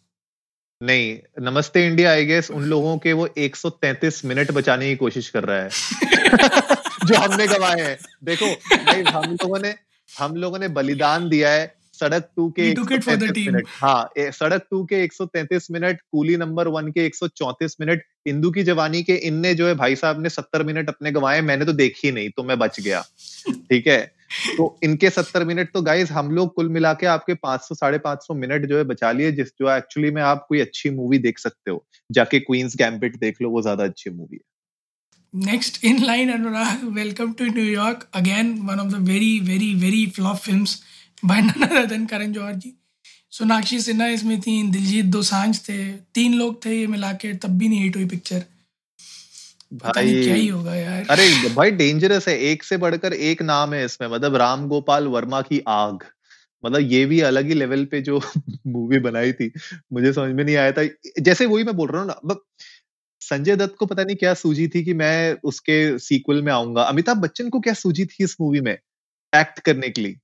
नहीं 0.83 1.17
नमस्ते 1.41 1.87
इंडिया 1.87 2.11
आई 2.11 2.25
गेस 2.25 2.51
उन 2.51 2.63
लोगों 2.63 2.97
के 2.97 3.13
वो 3.13 3.27
133 3.37 4.25
मिनट 4.25 4.51
बचाने 4.51 4.89
की 4.89 4.95
कोशिश 4.95 5.29
कर 5.29 5.43
रहा 5.43 5.57
है। 5.57 5.69
जो 7.05 7.15
हमने 7.15 7.47
गवाए 7.47 7.81
हैं। 7.81 7.97
देखो 8.23 8.45
भाई 8.85 9.03
हम 9.03 9.31
लोगों 9.31 9.59
ने 9.59 9.75
हम 10.19 10.35
लोगों 10.35 10.59
ने 10.59 10.67
बलिदान 10.67 11.29
दिया 11.29 11.49
है 11.49 11.75
सड़क 11.93 12.29
टू 12.35 12.53
के 12.59 12.73
मिनट। 13.51 13.67
हाँ 13.67 14.09
सड़क 14.17 14.67
टू 14.71 14.83
के 14.85 15.07
133 15.07 15.71
मिनट 15.71 16.01
कूली 16.11 16.37
नंबर 16.37 16.67
वन 16.67 16.87
के 16.87 17.05
134 17.05 17.75
मिनट 17.81 18.03
हिंदू 18.27 18.51
की 18.51 18.63
जवानी 18.63 19.03
के 19.03 19.13
इनने 19.13 19.53
जो 19.55 19.67
है 19.67 19.75
भाई 19.75 19.95
साहब 19.95 20.21
ने 20.21 20.29
70 20.29 20.63
मिनट 20.63 20.89
अपने 20.89 21.11
गवाए 21.11 21.41
मैंने 21.41 21.65
तो 21.65 21.73
देखी 21.73 22.11
नहीं 22.11 22.29
तो 22.29 22.43
मैं 22.43 22.59
बच 22.59 22.79
गया। 22.79 23.03
ठीक 23.69 23.87
है? 23.87 23.99
तो 24.57 24.79
इनके 24.83 25.09
70 25.09 25.43
मिनट 25.43 25.71
तो 25.73 25.81
गाइज़ 25.81 26.11
हम 26.13 26.31
लोग 26.31 26.53
कुल 26.55 26.69
मिला 26.69 26.93
के 26.93 27.05
आपके 27.05 27.33
500 27.35 27.75
साढ़े 27.75 27.97
पाँच 27.97 28.23
सौ 28.23 28.33
मिनट 28.35 28.65
जो 28.65 28.77
है 28.77 28.83
बचा 28.83 29.11
लिए, 29.11 29.31
जिस 29.31 29.47
जो 29.59 29.69
एक्चुअली 29.75 30.11
में 30.11 30.21
आप 30.21 30.45
कोई 30.49 30.59
अच्छी 30.59 30.89
मूवी 30.89 31.17
देख 31.17 31.39
सकते 31.39 31.71
हो। 31.71 31.85
जाके 32.09 32.39
क्वींस 32.39 32.75
गैम्बिट 32.75 33.15
देख 33.19 33.41
लो, 33.41 33.49
वो 33.49 33.61
ज़्यादा 33.61 33.83
अच्छी 33.83 34.09
मूवी 34.09 34.35
है। 34.35 35.45
Next 35.45 35.83
in 35.85 36.03
line 36.03 36.31
Anurag 36.31 36.83
welcome 36.95 37.31
to 37.33 37.45
New York 37.45 38.07
again 38.13 38.51
one 38.61 38.79
of 38.79 38.87
the 38.87 39.07
very 39.07 39.39
very 39.39 39.73
very 39.75 40.05
flop 40.07 40.49
none 41.23 41.63
other 41.63 41.85
than 41.85 42.05
Karan 42.05 42.31
Johar 42.33 42.53
ji 42.55 42.73
Sonakshi 43.33 43.79
Sinha 43.81 44.07
इसमें 44.07 44.39
थी 44.41 44.61
दिलजीत 44.71 45.05
दोसांझ 45.05 45.57
थे, 45.59 45.91
तीन 46.15 46.33
लोग 46.33 46.63
थे 46.65 46.79
ये 46.79 46.85
मिला 46.87 47.11
के, 47.13 47.33
तब 47.33 47.57
भी 47.57 47.67
नहीं 47.69 47.81
हिट 47.81 47.95
हुई 47.95 48.05
पिक्चर 48.05 48.43
भाई। 49.73 50.23
क्या 50.23 50.35
ही 50.35 50.47
होगा 50.47 50.75
यार। 50.75 51.05
अरे 51.09 51.49
भाई 51.49 51.71
डेंजरस 51.71 52.27
है। 52.27 52.39
एक 52.39 52.63
से 52.63 52.77
बढ़कर 52.77 53.13
एक 53.13 53.41
नाम 53.41 53.73
है 53.73 53.85
इसमें। 53.85 54.07
मतलब 54.07 54.35
राम 54.35 54.67
गोपाल 54.67 55.07
वर्मा 55.07 55.41
की 55.41 55.61
आग। 55.67 56.03
मतलब 56.65 56.81
ये 56.81 57.05
भी 57.05 57.21
अलग 57.21 57.45
ही 57.45 57.53
लेवल 57.53 57.85
पे 57.85 58.01
जो 58.01 58.21
मूवी 58.67 58.99
बनाई 58.99 59.31
थी। 59.33 59.51
मुझे 59.93 60.13
समझ 60.13 60.31
में 60.35 60.43
नहीं 60.43 60.55
आया 60.55 60.71
था। 60.71 60.89
जैसे 61.19 61.45
वही 61.45 61.63
मैं 61.63 61.75
बोल 61.75 61.89
रहा 61.89 62.01
हूँ 62.01 62.09
ना 62.09 62.35
संजय 63.21 63.55
दत्त 63.55 63.75
को 63.79 63.85
पता 63.85 64.03
नहीं 64.03 64.15
क्या 64.15 64.33
सूझी 64.33 64.67
थी 64.67 64.83
कि 64.83 64.93
मैं 64.93 65.37
उसके 65.43 65.99
सीक्वल 65.99 66.41
में 66.41 66.53
आऊँगा। 66.53 66.81
अमिताभ 66.81 67.17
बच्चन 67.17 67.49
को 67.49 67.59
क्या 67.59 67.73
सूझी 67.73 68.05
थी 68.05 68.23
इस 68.23 68.37
मूवी 68.41 68.61
में? 68.61 68.73
एक्ट 69.35 69.59
करने 69.59 69.89
के 69.89 70.01
लिए। 70.01 70.15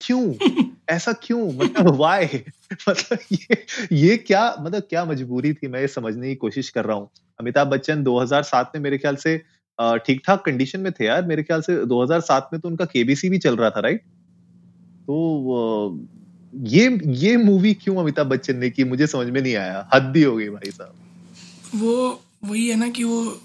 क्यों? 0.00 0.34
ऐसा 0.88 1.12
क्यों? 1.12 1.52
मतलब 1.52 1.96
वाई 1.96 2.24
मतलब 2.88 3.18
ये 3.32 3.56
ये 3.92 4.16
क्या 4.16 4.56
मतलब 4.60 4.82
क्या 4.82 5.04
मजबूरी 5.04 5.52
थी? 5.52 5.68
मैं 5.68 5.80
ये 5.80 5.88
समझने 5.88 6.28
की 6.28 6.34
कोशिश 6.34 6.68
कर 6.70 6.84
रहा 6.84 6.96
हूँ। 6.96 7.08
अमिताभ 7.40 7.66
बच्चन 7.66 8.02
2007 8.04 8.74
में 8.74 8.80
मेरे 8.82 8.98
ख्याल 8.98 9.16
से 9.16 9.36
ठीक 9.78 10.22
ठाक 10.26 10.42
कंडीशन 10.46 10.80
में 10.80 10.92
थे 10.92 11.04
यार। 11.04 11.24
मेरे 11.26 11.42
ख्याल 11.42 11.60
से 11.60 11.76
2007 11.86 12.48
में 12.52 12.60
तो 12.60 12.68
उनका 12.68 12.84
केबीसी 12.84 13.30
भी 13.30 13.38
चल 13.38 13.56
रहा 13.56 13.70
था 13.70 13.80
राइट 13.80 14.00
तो 15.06 16.06
ये 16.54 17.00
ये 17.04 17.36
मूवी 17.36 17.74
क्यों 17.74 17.96
अमिताभ 17.96 18.26
बच्चन 18.26 18.56
ने 18.56 18.70
की? 18.70 18.84
मुझे 18.84 19.06
समझ 19.06 19.26
में 19.26 19.40
नहीं 19.42 19.54
आया। 19.56 19.88
हद 19.94 20.16
ही 20.16 20.22
हो 20.22 20.36
गई 20.36 20.48
भाई 20.48 20.70
साहब। 20.70 20.94
वो, 21.74 22.22
वही 22.44 22.68
है 22.68 22.76
ना 22.76 22.88
कि 22.88 23.04
वो 23.04 23.40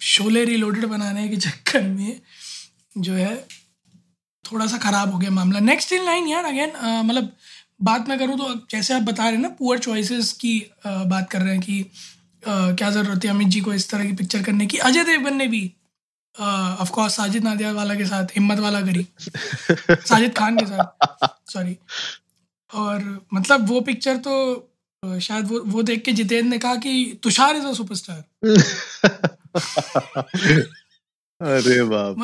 शोले 0.00 0.44
रिलोडेड 0.44 0.84
बनाने 0.86 1.28
के 1.28 1.36
चक्कर 1.36 1.82
में 1.82 2.20
जो 2.98 3.12
है 3.12 3.34
थोड़ा 4.44 4.66
सा 4.66 4.78
ख़राब 4.78 5.12
हो 5.12 5.18
गया 5.18 5.30
मामला। 5.30 5.60
नेक्स्ट 5.60 5.92
इन 5.92 6.04
लाइन 6.04 6.28
यार 6.28 6.44
अगेन 6.44 6.72
मतलब 7.06 7.32
बात 7.82 8.08
मैं 8.08 8.18
करूँ 8.18 8.36
तो 8.38 8.54
जैसे 8.70 8.94
आप 8.94 9.02
बता 9.02 9.24
रहे 9.24 9.32
हैं 9.32 9.42
ना 9.42 9.48
पुअर 9.48 9.78
चॉइसेस 9.78 10.32
की 10.32 10.58
uh, 10.60 11.04
बात 11.06 11.30
कर 11.30 11.40
रहे 11.40 11.54
हैं 11.54 11.62
कि 11.62 11.82
uh, 11.82 12.76
क्या 12.78 12.90
ज़रूरत 12.90 13.24
है 13.24 13.30
अमित 13.30 13.48
जी 13.48 13.60
को 13.60 13.72
इस 13.72 13.90
तरह 13.90 14.04
की 14.04 14.12
पिक्चर 14.12 14.42
करने 14.42 14.66
की? 14.66 14.76
अजय 14.78 15.04
देवगन 15.04 15.36
ने 15.36 15.46
भी 15.46 15.62
ऑफ़ 16.80 16.90
कोर्स 16.90 17.16
साजिद 17.16 17.44
नादिया 17.44 17.72
वाला 17.72 17.94
के 17.94 18.04
साथ 18.04 18.24
हिम्मत 18.24 18.58
वाला 18.58 18.80
करी 18.80 19.06
साजिद 19.90 20.34
खान 20.34 20.56
के 20.56 20.66
साथ 20.66 21.28
सॉरी 21.52 21.76
और 22.74 23.26
मतलब 23.34 23.68
वो 23.68 23.80
पिक्चर 23.80 24.16
तो 24.16 24.34
शायद 25.20 25.48
वो 25.48 25.60
वो 25.66 25.82
देख 25.82 26.02
के 26.04 26.12
जितेंद्र 26.12 26.48
ने 26.48 26.58
कहा 26.58 26.74
कि 26.76 27.20
तुषार 27.22 27.56
इज़ 27.56 27.64
अ 27.64 27.72
सुपरस्टार 27.72 28.24
अरे 31.40 31.82
बाप 31.84 32.16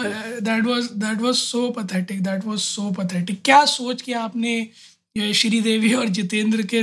that 0.42 0.64
was 0.64 0.88
that 1.04 1.20
was 1.20 1.34
so 1.34 1.68
pathetic 1.70 2.22
that 2.22 2.44
was 2.44 2.58
so 2.58 2.90
pathetic 2.90 3.40
क्या 3.44 3.64
सोच 3.64 4.02
के 4.02 4.12
आपने 4.12 5.32
श्रीदेवी 5.34 5.92
और 5.94 6.08
जितेंद्र 6.08 6.62
के 6.62 6.82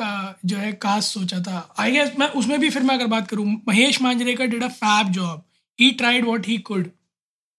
का 0.00 0.38
जो 0.44 0.56
है 0.56 0.72
कास्ट 0.72 1.12
सोचा 1.14 1.38
था? 1.40 1.74
आई 1.78 1.90
गेस 1.92 2.12
मैं 2.18 2.26
उसमें 2.28 2.58
भी 2.60 2.70
फिर 2.70 2.82
मैं 2.82 2.94
अगर 2.94 3.06
बात 3.06 3.28
करूँ 3.28 3.46
Mahesh 3.68 4.00
Manjrekar 4.02 4.46
did 4.46 4.62
a 4.62 4.68
fab 4.68 5.08
job 5.12 5.42
he 5.78 5.90
tried 5.90 6.24
what 6.24 6.48
he 6.48 6.58
could 6.58 6.90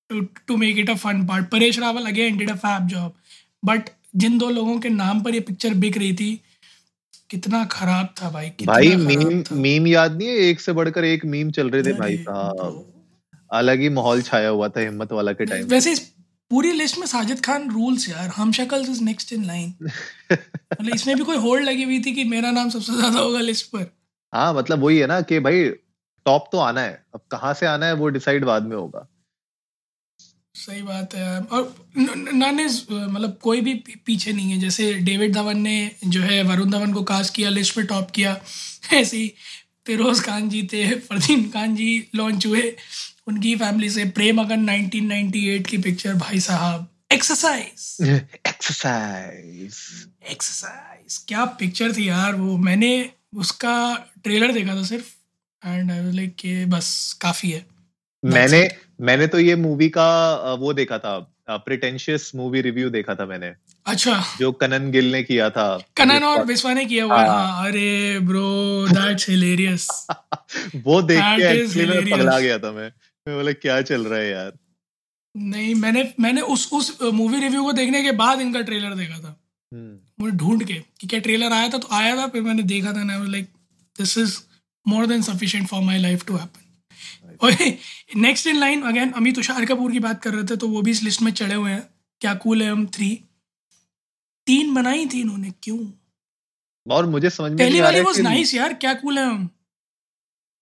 to 0.10 0.22
to 0.48 0.58
make 0.58 0.78
it 0.78 0.90
a 0.90 0.94
fun 0.94 1.26
part 1.26 1.50
Paresh 1.50 1.80
Rawal 1.80 2.06
again 2.06 2.38
did 2.38 2.52
a 2.52 2.56
fab 2.56 2.88
job 2.88 3.14
but 3.66 3.90
जिन 4.16 4.38
दो 4.38 4.50
लोगों 4.50 4.80
के 4.80 4.90
नाम 4.90 5.22
पर 5.22 5.34
ये 5.34 5.40
पिक्चर 5.40 5.74
बिक 5.74 5.98
रही 5.98 6.14
थी 6.14 6.32
कितना 7.30 7.64
खराब 7.66 8.14
था 8.22 8.30
भाई 8.30 8.50
कितना 8.50 8.74
भाई 8.74 8.96
मीम 8.96 9.44
मीम 9.52 9.88
याद 9.88 10.18
नहीं 10.18 10.28
है? 10.28 10.36
एक 10.36 10.60
से 10.62 10.74
बढ़कर 10.74 11.06
एक 11.06 11.26
मीम 11.26 11.52
चल 11.52 11.70
रहे 11.70 11.84
थे 11.84 11.94
भाई 11.94 12.18
साहब। 12.18 12.86
अलग 13.52 13.80
ही 13.80 13.90
माहौल 13.90 14.22
छाया 14.22 14.50
हुआ 14.50 14.70
था 14.70 14.82
हिम्मत 14.82 15.12
वाला 15.12 15.34
के 15.34 15.46
टाइम 15.46 15.68
वैसे 15.68 15.92
इस 15.92 16.00
पूरी 16.52 16.72
लिस्ट 16.72 16.98
में 16.98 17.08
साजिद 17.08 17.40
खान 17.40 17.70
रूल्स 17.70 18.10
यार 18.10 18.28
Humshakals 18.52 18.90
is 18.90 19.04
next 19.04 19.34
in 19.34 19.46
line 19.46 19.74
मतलब 20.32 20.96
इसमें 20.96 21.16
भी 21.18 21.24
कोई 21.24 21.38
होल्ड 21.38 21.66
लगी 21.66 21.84
हुई 21.84 22.02
थी 22.02 22.12
कि 22.12 22.24
मेरा 22.24 22.52
नाम 22.52 22.70
सबसे 22.70 22.94
ज़्यादा 22.94 23.20
होगा 23.20 23.40
लिस्ट 23.40 23.66
पर? 23.66 23.92
हाँ 24.34 24.54
मतलब 24.54 24.80
वही 24.80 24.98
है 24.98 25.08
ना 25.08 25.22
कि 25.22 25.40
भाई 25.40 25.70
टॉप 26.26 26.50
तो 26.52 26.58
आना 26.58 26.82
है। 26.82 27.06
अब 27.16 27.22
कहाँ 27.32 27.54
से 27.54 27.66
आना 27.66 27.86
है 27.86 27.94
वो 27.94 28.10
डिसाइड 28.10 28.46
बाद 28.46 28.64
में 28.64 28.76
होगा। 28.76 29.08
सही 30.56 30.82
बात 30.82 31.16
है 31.16 31.40
और 31.42 31.76
नन 31.98 32.68
मतलब 33.12 33.38
कोई 33.42 33.62
भी 33.62 33.74
पीछे 34.06 34.34
नहीं 34.34 34.52
है। 34.52 34.60
जैसे 34.60 34.94
डेविड 34.94 35.34
धवन 35.34 35.58
ने 35.58 35.92
जो 36.06 36.22
है 36.22 36.44
वरुण 36.44 36.72
धवन 36.72 36.94
को 36.94 37.04
कास्ट 37.04 37.34
किया 37.36 37.50
लिस्ट 37.50 37.76
पे 37.76 37.84
टॉप 37.84 38.12
किया। 38.12 38.40
ऐसे 38.94 39.18
ही 39.18 39.34
फिरोज 39.90 40.20
खान 40.22 40.50
जी 40.50 40.64
थे 40.64 40.84
फरदीन 41.00 41.50
खान 41.50 41.76
जी 41.76 41.90
लॉन्च 42.16 42.46
हुए। 42.46 42.62
उनकी 43.28 43.56
फैमिली 43.56 43.90
से 43.90 44.06
प्रेम 44.12 44.42
अगन 44.42 44.66
1998 44.66 45.68
की 45.68 45.78
पिक्चर 45.78 46.14
भाई 46.16 46.40
साहब। 46.40 46.88
एक्सरसाइज 47.12 48.12
एक्सरसाइज 48.48 49.78
एक्सरसाइज 50.32 51.18
क्या 51.28 51.46
पिक्चर 51.60 51.94
थी 51.94 52.08
यार 52.10 52.36
वो। 52.36 52.58
मैंने 52.58 52.92
उसका 53.38 53.74
ट्रेलर 54.24 54.52
देखा 54.52 54.76
था 54.76 54.84
सिर्फ़। 54.84 55.08
एंड 55.64 55.92
आई 55.92 56.12
लाइक 56.12 56.36
कि 56.36 56.66
बस 56.66 56.92
काफ़ी 57.22 57.52
है। 57.52 57.66
मैंने 58.24 58.62
मैंने 59.02 59.28
तो 59.28 59.40
ये 59.40 59.56
मूवी 59.56 59.90
का 59.90 60.08
वो 60.54 60.74
देखा 60.74 60.98
था। 60.98 61.18
प्रिटेंशियस 61.58 62.32
मूवी 62.36 62.62
रिव्यू 62.62 62.90
देखा 62.90 63.16
था 63.16 63.26
मैंने। 63.26 63.54
अच्छा। 63.86 64.24
जो 64.40 64.52
कनन 64.52 64.92
गिल 64.92 65.12
ने 65.12 65.24
किया 65.24 65.50
था। 65.50 65.78
कनन 65.98 66.24
और 66.24 66.46
विश्वा 66.46 66.74
ने 66.74 66.86
किया 66.86 67.06
हुआ 67.06 67.18
हाँ, 67.18 67.28
हाँ। 67.28 67.68
अरे 67.68 68.20
ब्रो 68.20 68.88
दैट्स 68.88 69.30
हिलेरियस 69.30 70.08
वो 70.76 71.02
देख 71.02 71.20
के 71.20 71.62
एक्चुअली 71.62 71.88
मैं 71.88 72.12
पगला 72.12 72.40
गया 72.40 72.58
था 72.60 72.72
मैं। 72.72 72.92
मैं 73.28 73.36
बोला 73.36 73.52
क्या 73.52 73.82
चल 73.82 74.06
रहा 74.06 74.20
है 74.20 74.30
यार? 74.30 74.52
नहीं 75.38 75.76
मैंने 75.76 76.14
मैंने 76.20 76.42
उस 76.42 76.70
उस 76.74 76.98
मूवी 77.04 77.40
रिव्यू 77.40 77.64
को 77.64 77.72
देखने 77.72 78.04
के 78.04 78.12
बाद 78.12 78.42
इनका 78.42 78.62
ट्रेलर 78.62 78.96
देखा 78.96 79.20
था। 79.20 79.36
हम्म। 79.74 80.24
मुझे 80.24 80.38
ढूंढ 80.38 80.64
के 80.64 80.74
कि 80.74 81.08
क्या 81.08 81.20
ट्रेलर 81.20 81.54
आया 81.54 81.70
था? 81.70 81.78
तो 81.78 81.88
आया 81.92 82.16
था 82.18 82.28
फिर 82.28 82.42
मैंने 82.42 82.64
देखा 82.64 82.94
था 82.94 83.04
ना 83.04 83.24
like 83.24 83.46
this 83.98 84.18
is 84.18 84.38
more 84.88 85.06
than 85.06 85.22
sufficient 85.22 85.68
for 85.68 85.82
my 85.82 85.98
life 85.98 86.26
to 86.26 86.36
happen 86.36 86.62
और 87.42 87.52
next 88.18 88.48
in 88.48 88.56
line 88.56 88.82
again 88.84 89.12
Amit 89.12 89.36
Tushar 89.36 89.66
Kapoor 89.66 89.92
की 89.92 90.00
बात 90.00 90.22
कर 90.24 90.34
रहे 90.34 90.44
थे 90.44 90.56
तो 90.56 90.68
वो 90.68 90.82
भी 90.82 90.92
इस 90.92 91.04
लिस्ट 91.04 91.22
में 91.22 91.32
चढ़े 91.32 91.56
हुए 91.56 91.72
हैं। 91.72 91.88
क्या 92.22 92.34
कूल 92.34 92.62
है 92.62 92.70
हम 92.70 92.86
थ्री 92.88 93.10
तीन 94.48 94.74
बनाई 94.74 95.06
थी 95.06 95.22
इन्होंने 95.22 95.52
क्यों? 95.64 95.80
और 96.86 97.06
मुझे 97.06 97.30
समझ 97.30 97.50
में 97.52 97.58
पहली 97.58 97.82
वाली 97.82 98.02
वाज 98.02 98.20
नाइस 98.22 98.54
यार 98.56 98.74
क्या 98.74 98.94
कूल 98.94 99.18
है 99.20 99.26
हम? 99.26 99.50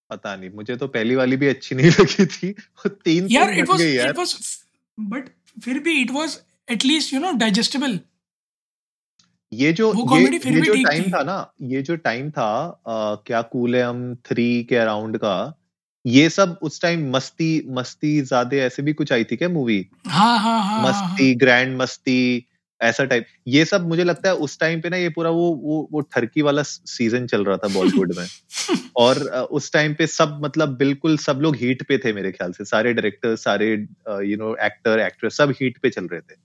पता 0.10 0.36
नहीं 0.36 0.50
मुझे 0.50 0.76
तो 0.76 0.88
पहली 0.88 1.16
वाली 1.16 1.38
भी 1.38 1.48
अच्छी 1.48 1.76
नहीं 1.76 1.92
लगी 2.00 2.26
थी। 2.26 2.54
तीन 2.88 3.28
यार 3.32 3.54
it 3.54 3.70
was 3.70 3.82
it 3.82 4.18
was 4.18 4.36
but 5.00 5.30
फिर 5.64 5.80
भी 5.80 6.02
it 6.02 6.12
was 6.12 6.38
at least 6.72 7.14
you 7.14 7.20
know 7.20 7.32
digestible 7.38 8.00
ये 9.52 9.72
जो 9.74 9.92
ये, 10.18 10.24
ये 10.24 10.62
जो 10.62 10.74
टाइम 10.84 11.04
था। 11.12 11.22
ना 11.24 11.54
ये 11.62 11.82
जो 11.82 11.96
टाइम 11.96 12.30
था 12.32 12.48
आ, 12.88 13.16
क्या 13.16 13.42
कूल 13.42 13.76
है 13.76 13.84
हम 13.84 14.16
थ्री 14.26 14.64
के 14.64 14.76
अराउंड 14.76 15.18
का 15.18 15.36
ये 16.08 16.30
सब 16.30 16.60
उस 16.62 16.82
टाइम 16.82 17.10
मस्ती 17.12 17.66
मस्ती 17.70 18.22
ज़्यादा 18.22 18.58
ऐसे 18.58 18.84
भी 18.84 18.94
कुछ 18.94 19.12
आई 19.14 19.24
थी 19.24 19.36
क्या 19.36 19.50
मूवी 19.50 19.86
हाँ 20.08 20.40
हाँ 20.40 20.62
हाँ 20.64 20.84
मस्ती 20.84 21.34
ग्रैंड 21.36 21.82
मस्ती 21.82 22.48
ऐसा 22.82 23.06
टाइप 23.06 23.26
ये 23.48 23.66
सब 23.66 23.88
मुझे 23.88 24.04
लगता 24.04 24.30
है 24.30 24.36
उस 24.36 24.60
टाइम 24.60 24.82
पे 24.82 24.90
ना 24.90 24.98
ये 24.98 25.10
पूरा 25.10 25.30
वो 25.30 25.50
वो 25.64 25.90
वो 25.92 26.02
ठरकी 26.02 26.42
वाला 26.42 26.64
सीज़न 26.64 27.28
चल 27.28 27.46
रहा 27.46 27.58
था 27.58 27.68
बॉलीवुड 27.68 28.14
में। 28.18 28.28
और 28.98 29.18
उस 29.52 29.72
टाइम 29.74 29.94
पे 29.94 30.08
सब 30.08 30.40
मतलब 30.44 30.78
बिल्कुल 30.78 31.18
सब 31.18 31.40
लोग 31.42 31.56
हीट 31.56 31.84
पे 31.88 31.98
थे 31.98 32.14
मेरे 32.14 32.32
ख्याल 32.32 32.52
से। 32.52 32.66
सारे 32.66 32.94
डायरेक्टर 32.94 33.36
सारे 33.36 33.72
यू 34.24 34.38
नो 34.38 34.56
एक्टर 34.66 35.00
एक्ट्रेस 35.00 35.38
सब 35.38 35.54
हीट 35.62 35.78
पे 35.78 35.90
चल 35.90 36.08
रहे 36.08 36.20
थे। 36.20 36.36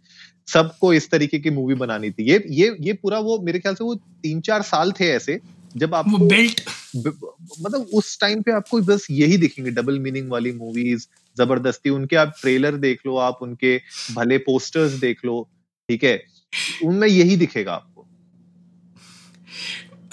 सबको 0.49 0.93
इस 0.95 1.11
तरीके 1.11 1.39
की 1.39 1.51
मूवी 1.51 1.75
बनानी 1.75 2.11
थी। 2.11 2.31
ये 2.31 2.45
ये 2.51 2.77
ये 2.81 2.93
पूरा 2.93 3.19
वो 3.19 3.39
मेरे 3.39 3.59
ख्याल 3.59 3.75
से 3.75 3.85
वो 3.85 3.95
तीन 3.95 4.41
चार 4.41 4.63
साल 4.63 4.93
थे 4.93 5.11
ऐसे। 5.11 5.41
जब 5.77 5.95
आप 5.95 6.09
बेल्ट 6.09 6.61
मतलब 6.97 7.89
उस 7.95 8.19
टाइम 8.21 8.43
पे 8.43 8.53
आपको 8.53 8.81
बस 8.81 9.07
यही 9.11 9.37
दिखेंगे 9.37 9.71
डबल 9.71 9.99
मीनिंग 9.99 10.31
वाली 10.31 10.53
मूवीज़ 10.53 11.07
ज़बरदस्ती। 11.37 11.91
उनके 11.91 12.17
आप 12.17 12.35
ट्रेलर 12.41 12.77
देख 12.77 13.01
लो 13.07 13.17
आप 13.19 13.39
उनके 13.43 13.77
भले 14.15 14.39
पोस्टर्स 14.39 14.93
देख 15.01 15.25
लो 15.25 15.49
ठीक 15.89 16.05
है? 16.05 16.21
उनमें 16.85 17.09
यही 17.09 17.37
दिखेगा 17.37 17.73
आपको। 17.75 18.07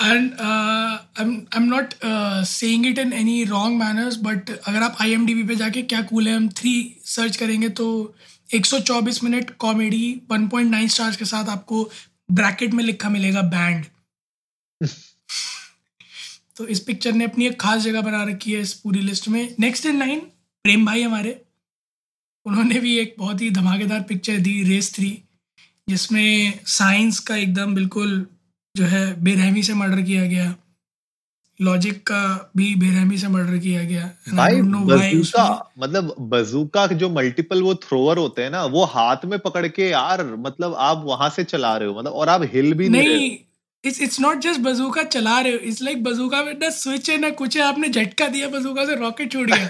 And 0.01 0.31
I 0.33 1.23
am 1.57 1.63
not 1.63 1.93
saying 2.47 2.85
it 2.85 2.99
in 2.99 3.13
any 3.13 3.43
wrong 3.43 3.79
manners 3.79 4.17
but 4.23 4.49
अगर 4.49 4.81
आप 4.83 4.97
आई 5.01 5.11
एम 5.13 5.25
डी 5.25 5.33
बी 5.35 5.43
पे 5.43 5.55
जाके 5.55 5.81
क्या 5.83 6.01
कूल 6.01 6.27
है 6.27 6.35
हम 6.35 6.49
थ्री 6.57 6.73
सर्च 7.05 7.35
करेंगे 7.35 7.69
तो 7.69 7.87
124 8.49 9.23
मिनट 9.23 9.49
कॉमेडी 9.57 10.21
1.9 10.31 10.87
स्टार्स 10.89 11.17
के 11.17 11.25
साथ 11.25 11.49
आपको 11.49 11.83
ब्रैकेट 12.31 12.73
में 12.73 12.83
लिखा 12.83 13.09
मिलेगा 13.09 13.41
बैंड 13.41 13.85
तो 16.59 16.65
इस 16.67 16.79
पिक्चर 16.79 17.11
ने 17.11 17.25
अपनी 17.25 17.45
एक 17.47 17.59
खास 17.61 17.81
जगह 17.81 18.01
बना 18.01 18.23
रखी 18.23 18.53
है 18.53 18.61
इस 18.61 18.73
पूरी 18.73 18.99
लिस्ट 18.99 19.27
में। 19.27 19.55
नेक्स्ट 19.59 19.85
इन 19.85 19.99
लाइन 19.99 20.19
प्रेम 20.65 20.85
भाई 20.85 21.01
हमारे। 21.01 21.41
उन्होंने 22.45 22.79
भी 22.79 22.97
एक 22.97 23.15
बहुत 23.19 23.41
ही 23.41 23.49
धमाकेदार 23.49 24.01
पिक्चर 24.01 24.37
दी 24.37 24.63
रेस 24.63 24.93
थ्री 24.95 25.11
जिसमें 25.87 26.59
साइंस 26.67 27.19
का 27.19 27.35
एकदम 27.35 27.75
बिल्कुल 27.75 28.25
जो 28.75 28.85
है 28.85 29.21
बेरहमी 29.23 29.63
से 29.63 29.73
मर्डर 29.73 30.01
किया 30.01 30.25
गया। 30.25 30.55
लॉजिक 31.59 32.03
का 32.07 32.51
भी 32.57 32.73
बेरहमी 32.75 33.17
से 33.17 33.27
मर्डर 33.27 33.57
किया 33.57 33.83
गया। 33.83 34.11
भाई 34.33 34.61
बजूका 34.61 35.73
मतलब 35.79 36.15
बजूका 36.29 36.85
जो 36.87 37.09
मल्टीपल 37.09 37.61
वो 37.61 37.75
थ्रोअर 37.75 38.17
होते 38.17 38.43
हैं 38.43 38.49
ना 38.49 38.65
वो 38.65 38.85
हाथ 38.85 39.25
में 39.25 39.39
पकड़ 39.39 39.67
के 39.67 39.89
यार 39.89 40.25
मतलब 40.37 40.75
आप 40.79 41.03
वहाँ 41.05 41.29
से 41.29 41.43
चला 41.43 41.75
रहे 41.77 41.89
हो 41.89 41.99
मतलब 41.99 42.11
और 42.11 42.29
आप 42.29 42.49
हिल 42.53 42.73
भी 42.73 42.89
नहीं, 42.89 43.07
नहीं 43.07 43.37
it's 43.85 44.01
it's 44.01 44.19
not 44.19 44.37
just 44.37 44.59
bazooka 44.59 45.03
चला 45.03 45.39
रहे 45.39 45.51
हो. 45.51 45.59
इट्स 45.59 45.81
लाइक 45.81 46.03
बजूका 46.03 46.43
में 46.43 46.53
ना 46.53 46.69
स्विच 46.69 47.09
है 47.09 47.17
ना 47.17 47.29
कुछ 47.29 47.57
है. 47.57 47.63
आपने 47.63 47.89
झटका 47.89 48.27
दिया 48.27 48.47
बजूका 48.47 48.85
से 48.85 48.95
रॉकेट 48.95 49.31
छूट 49.31 49.47
गया. 49.47 49.69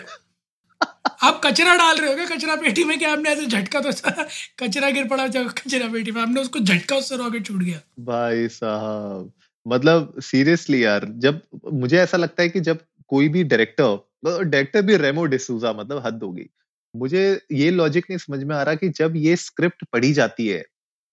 आप 1.24 1.42
कचरा 1.44 1.76
डाल 1.76 1.98
रहे 1.98 2.10
हो 2.10 2.16
क्या? 2.16 2.26
कचरा 2.26 2.56
पेटी 2.56 2.84
में 2.84 3.00
क्या 3.00 3.12
आपने 3.12 3.30
ऐसे 3.30 3.46
झटका 3.46 3.80
तो 3.80 3.92
कचरा 4.60 4.90
गिर 4.90 5.08
पड़ा 5.08 5.28
कचरा 5.28 5.88
पेटी 5.88 6.12
में 6.12 6.22
आपने 6.22 6.42
उसको 6.42 6.60
झटका 6.60 6.96
उससे 6.96 7.18
रॉकेट 7.18 7.46
छूट 7.46 7.64
गया. 7.64 7.80
भाई 8.00 8.48
साहब 8.48 9.32
मतलब 9.68 10.14
सीरियसली 10.20 10.84
यार 10.84 11.06
जब 11.18 11.42
मुझे 11.74 11.98
ऐसा 11.98 12.18
लगता 12.18 12.44
है 12.44 12.50
कि 12.50 12.60
जब 12.60 12.80
कोई 13.08 13.30
भी 13.30 13.44
डायरेक्टर 13.44 14.44
डायरेक्टर 14.44 14.82
भी 14.82 14.98
रेमो 14.98 15.26
डिसूजा 15.26 15.74
मतलब 15.74 16.04
हद 16.06 16.20
होगी 16.24 16.50
मुझे 16.96 17.42
ये 17.52 17.72
लॉजिक 17.72 18.06
नहीं 18.10 18.18
समझ 18.18 18.44
में 18.44 18.56
आ 18.56 18.64
रहा 18.64 18.76
कि 18.76 18.90
जब 18.90 19.14
ये 19.16 19.36
स्क्रिप्ट 19.36 19.86
पढ़ी 19.94 20.14
जाती 20.14 20.48
है 20.48 20.66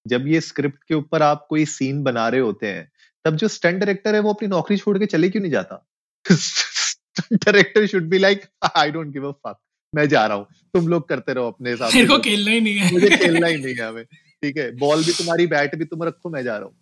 जब 0.07 0.27
ये 0.29 0.41
स्क्रिप्ट 0.41 0.85
के 0.89 0.95
ऊपर 0.95 1.23
आप 1.23 1.47
कोई 1.51 1.65
सीन 1.67 2.03
बना 2.03 2.29
रहे 2.29 2.41
होते 2.41 2.67
हैं 2.67 2.91
तब 3.25 3.37
जो 3.37 3.49
स्टंट 3.49 3.79
डायरेक्टर 3.81 4.15
है 4.15 4.21
वो 4.21 4.33
अपनी 4.33 4.49
नौकरी 4.49 4.77
छोड़ 4.77 4.99
के 4.99 5.07
चले 5.07 5.29
क्यों 5.29 5.43
नहीं 5.43 5.53
जाता? 5.53 5.87
Director 6.27 7.87
should 7.87 8.09
be 8.09 8.19
like 8.19 8.43
I 8.77 8.91
don't 8.91 9.13
give 9.13 9.29
a 9.29 9.33
fuck 9.47 9.59
मैं 9.95 10.09
जा 10.09 10.27
रहा 10.27 10.37
हूँ 10.37 10.47
तुम 10.75 10.89
लोग 10.89 11.09
करते 11.09 11.33
रहो 11.33 11.47
अपने 11.47 11.71
हिसाब 11.71 11.91
से 11.91 12.07
को 12.07 12.19
खेलना 12.19 12.51
ही 12.51 12.61
नहीं 12.61 12.77
है। 12.77 12.93
मुझे 12.93 13.11
खेलना 13.11 13.47
ही 13.47 13.57
नहीं 13.57 13.75
है 13.75 13.89
हमें 13.89 14.05
ठीक 14.05 14.57
है? 14.57 14.71
बॉल 14.77 15.05
भी 15.05 15.13
तुम्हारी 15.13 15.47
बैट 15.47 15.75
भी 15.75 15.85
तुम 15.85 16.03
रखो 16.03 16.31
मैं 16.31 16.43
जा 16.45 16.57
रहा 16.57 16.67
हूँ। 16.67 16.75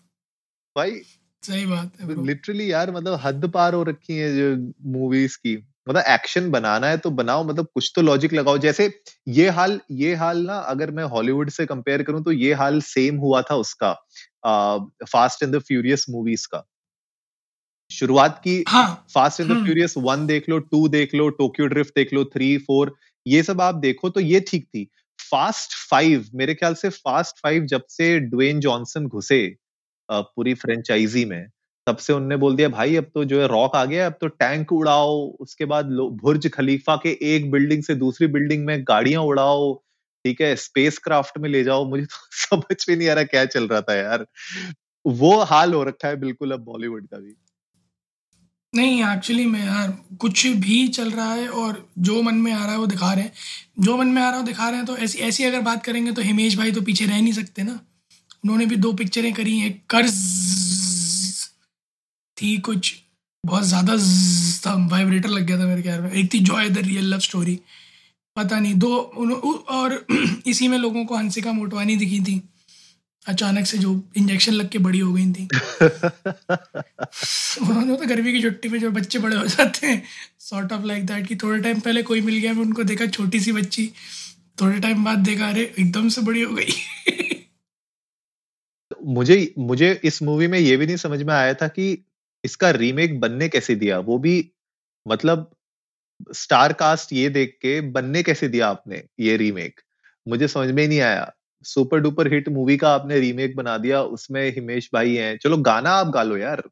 भाई 0.77 1.01
सही 1.43 1.67
बात 1.67 2.01
है 2.01 2.25
लिटरली 2.27 2.71
यार 2.73 2.91
मतलब 2.91 3.19
हद 3.23 3.51
पार 3.55 3.75
हो 3.75 3.83
रखी 3.83 4.17
है 4.17 4.35
जो 4.37 4.73
मूवीज़ 4.91 5.37
की। 5.39 5.57
मतलब 5.87 6.03
एक्शन 6.09 6.51
बनाना 6.51 6.87
है 6.87 6.97
तो 6.99 7.11
बनाओ 7.13 7.45
मतलब 7.45 7.67
कुछ 7.75 7.93
तो 7.97 8.03
लॉजिक 8.03 8.33
लगाओ। 8.33 8.59
जैसे 8.59 8.87
ये 9.31 9.49
हाल 9.51 9.81
ये 9.93 10.15
हाल 10.17 10.39
ना 10.47 10.59
अगर 10.69 10.91
मैं 10.91 11.05
हॉलीवुड 11.07 11.51
से 11.51 11.67
कंपेयर 11.67 12.03
करूँ 12.03 12.23
तो 12.25 12.33
ये 12.33 12.53
हाल 12.55 12.81
सेम 12.83 13.17
हुआ 13.19 13.43
था 13.43 13.55
उसका 13.57 13.93
Fast 15.05 15.43
and 15.43 15.55
the 15.55 15.59
Furious 15.61 16.07
movies 16.11 16.47
का। 16.49 16.65
शुरुआत 17.91 18.41
की 18.45 18.63
Fast 18.69 19.41
and 19.41 19.51
the 19.51 19.63
Furious 19.65 19.95
one 19.99 20.27
देख 20.27 20.49
लो 20.49 20.59
टू 20.61 20.87
देख 20.91 21.15
लो 21.15 21.29
टोक्यो 21.39 21.67
ड्रिफ्ट 21.67 21.95
देख 21.97 22.13
लो 22.15 22.25
थ्री 22.27 22.57
फोर 22.61 22.95
ये 23.27 23.43
सब 23.43 23.61
आप 23.61 23.75
देखो 23.77 24.11
तो 24.11 24.21
ये 24.21 24.41
ठीक 24.49 24.65
थी। 24.67 24.89
फास्ट 25.19 25.75
फाइव 25.91 26.25
मेरे 26.35 26.55
ख्याल 26.55 26.75
से 26.75 26.89
फास्ट 26.91 27.43
फाइव 27.43 27.67
जब 27.67 27.83
से 27.89 28.19
ड्वेन 28.21 28.61
जॉनसन 28.61 29.07
घुसे 29.09 29.47
पूरी 30.09 30.55
फ्रेंचाइजी 30.55 31.25
में 31.25 31.47
तब 31.87 31.97
से 31.97 32.13
उनने 32.13 32.37
बोल 32.37 32.57
दिया, 32.57 32.69
भाई, 32.69 32.97
अब 32.97 33.11
तो 33.15 33.25
जो 33.25 33.41
है 33.41 33.47
रॉक 33.49 33.77
आ 33.77 33.85
गया 33.85 34.07
अब 34.07 34.17
तो 34.21 34.27
टैंक 34.27 34.73
उड़ाओ, 34.73 35.27
उसके 35.41 35.65
बाद 35.65 35.87
बुर्ज 36.23 36.49
खलीफा 36.49 36.97
के 36.97 37.19
एक 37.35 37.51
बिल्डिंग 37.51 37.83
से 37.83 37.95
दूसरी 37.95 38.27
बिल्डिंग 38.27 38.65
में 38.67 38.83
गाड़ियाँ 38.83 39.23
उड़ाओ, 39.23 39.75
ठीक 40.25 40.41
है 40.41 40.55
स्पेस 40.57 40.99
क्राफ्ट 40.99 41.39
में 41.39 41.49
ले 41.51 41.65
जाओ। 41.65 41.85
मुझे 41.89 42.05
तो 42.05 42.17
समझ 42.33 42.77
में 42.89 42.97
नहीं 42.97 43.09
आ 43.09 43.15
रहा 43.15 43.25
क्या 43.25 43.45
चल 43.45 43.69
रहा 43.69 43.81
था 43.81 43.95
यार। 43.95 44.27
वो 45.05 45.37
हाल 45.45 45.75
हो 45.75 45.83
रखा 45.85 46.09
है 46.09 46.17
बिल्कुल 46.17 46.53
अब 46.53 46.61
बॉलीवुड 46.61 47.07
का 47.07 47.19
भी। 47.19 47.35
नहीं 48.73 49.03
एक्चुअली 49.05 49.45
में 49.47 49.61
यार, 49.67 49.99
कुछ 50.21 50.47
भी 50.47 50.89
चल 50.89 51.11
रहा 51.11 51.33
है 51.35 51.49
और 51.49 51.89
जो 51.99 52.23
मन 52.23 52.35
में 52.35 52.53
आ 52.53 52.65
रहा 52.65 52.73
है 52.73 52.79
वो 52.79 52.87
दिखा 52.87 53.13
रहे 53.13 53.25
हैं। 53.25 53.33
जो 53.81 53.97
मन 53.97 54.07
में 54.07 54.23
आ 54.23 54.25
रहा 54.25 54.33
है 54.33 54.39
वो 54.39 54.47
दिखा 54.47 54.69
रहे 54.69 54.77
हैं 54.77 54.87
तो 54.87 54.97
ऐसी 54.97 55.19
ऐसी 55.19 55.45
अगर 55.45 55.61
बात 55.61 55.85
करेंगे 55.85 56.13
तो 56.13 56.23
हिमेश 56.23 56.57
भाई 56.59 56.73
तो 56.73 56.81
पीछे 56.81 57.07
रह 57.07 57.21
नहीं 57.21 57.33
सकते 57.33 57.63
ना। 57.63 57.81
उन्होंने 58.45 58.67
भी 58.67 58.77
दो 58.77 58.93
पिक्चरें 58.93 59.33
करी 59.35 59.61
एक 59.67 59.81
कर्ज। 59.91 60.15
थी 62.45 62.57
कुछ 62.61 62.95
बहुत 63.45 63.65
ज़्यादा 63.65 63.95
वाइब्रेटर 64.91 65.29
लग 65.29 65.43
गया 65.43 65.59
था 65.59 65.67
मेरे 65.67 65.83
ख्याल 65.83 66.01
में। 66.01 66.11
एक 66.13 66.33
थी 66.35 66.39
Joy 66.39 66.69
the 66.71 66.79
real 66.79 67.05
love 67.05 67.19
story 67.19 67.61
पता 68.37 68.59
नहीं 68.61 68.75
दो 68.75 68.97
और 69.71 70.07
इसी 70.47 70.69
में 70.69 70.79
लोगों 70.79 71.05
को 71.05 71.17
हंसिका 71.17 71.53
मोटवानी 71.53 71.97
दिखी 71.97 72.21
थी। 72.21 72.43
अचानक 73.29 73.67
से 73.67 73.79
जो 73.79 73.91
इंजेक्शन 74.17 74.53
लग 74.53 74.69
के 74.69 74.79
बड़ी 74.79 74.99
हो 74.99 75.13
गई 75.13 75.33
थी। 75.33 75.45
उन्होंने 77.63 77.97
तो 77.97 78.07
गर्मी 78.07 78.33
की 78.33 78.43
छुट्टी 78.43 78.69
में 78.69 78.79
जो 78.81 78.91
बच्चे 78.91 79.19
बड़े 79.19 79.37
हो 79.37 79.47
जाते 79.47 79.87
हैं 79.87 80.03
सॉर्ट 80.41 80.73
ऑफ़ 80.73 80.85
लाइक 80.85 81.07
दैट 81.07 81.27
कि 81.27 81.37
थोड़े 81.37 81.61
टाइम 81.63 81.81
पहले 81.81 82.03
कोई 82.03 82.21
मिल 82.21 82.37
गया 82.37 82.53
मैं 82.53 82.63
उनको 82.63 82.85
देखा 82.85 83.07
छोटी 83.07 83.41
सी 83.41 83.53
बच्ची। 83.53 83.91
थोड़े 84.61 84.81
टाइम 84.81 85.05
बाद 85.05 85.19
देखा 85.19 85.49
अरे 85.49 85.63
एकदम 85.79 86.09
से 86.09 86.21
बड़ी 86.21 86.43
हो 86.43 86.55
गई। 86.55 86.73
मुझे 89.05 89.55
मुझे 89.59 90.01
इस 90.05 90.23
मूवी 90.23 90.47
में 90.47 90.59
ये 90.59 90.77
भी 90.77 90.87
नहीं 90.87 90.97
समझ 90.97 91.23
में 91.23 91.35
आया 91.35 91.55
था 91.55 91.69
कि 91.69 91.87
इसका 92.45 92.71
रीमेक 92.71 93.21
बनने 93.21 93.49
कैसे 93.49 93.75
दिया? 93.75 93.99
वो 93.99 94.19
भी 94.19 94.53
मतलब 95.09 95.57
स्टार 96.33 96.73
कास्ट 96.73 97.13
ये 97.13 97.29
देख 97.29 97.59
के 97.63 97.81
बनने 97.81 98.23
कैसे 98.23 98.49
दिया 98.49 98.69
आपने 98.69 99.05
ये 99.21 99.37
रीमेक? 99.37 99.81
मुझे 100.29 100.49
समझ 100.49 100.71
में 100.71 100.89
नहीं 100.89 101.01
आया। 101.01 101.33
सुपर 101.63 101.99
डुपर 101.99 102.33
हिट 102.35 102.49
मूवी 102.49 102.77
का 102.77 102.95
आपने 102.95 103.21
रीमेक 103.21 103.57
बना 103.57 103.79
दिया 103.79 104.03
उसमें 104.03 104.55
हिमेश 104.55 104.91
भाई 104.95 105.15
हैं। 105.15 105.39
चलो 105.39 105.57
गाना 105.57 105.91
आप 105.91 106.07
गा 106.07 106.23
लो 106.23 106.37
यार 106.37 106.63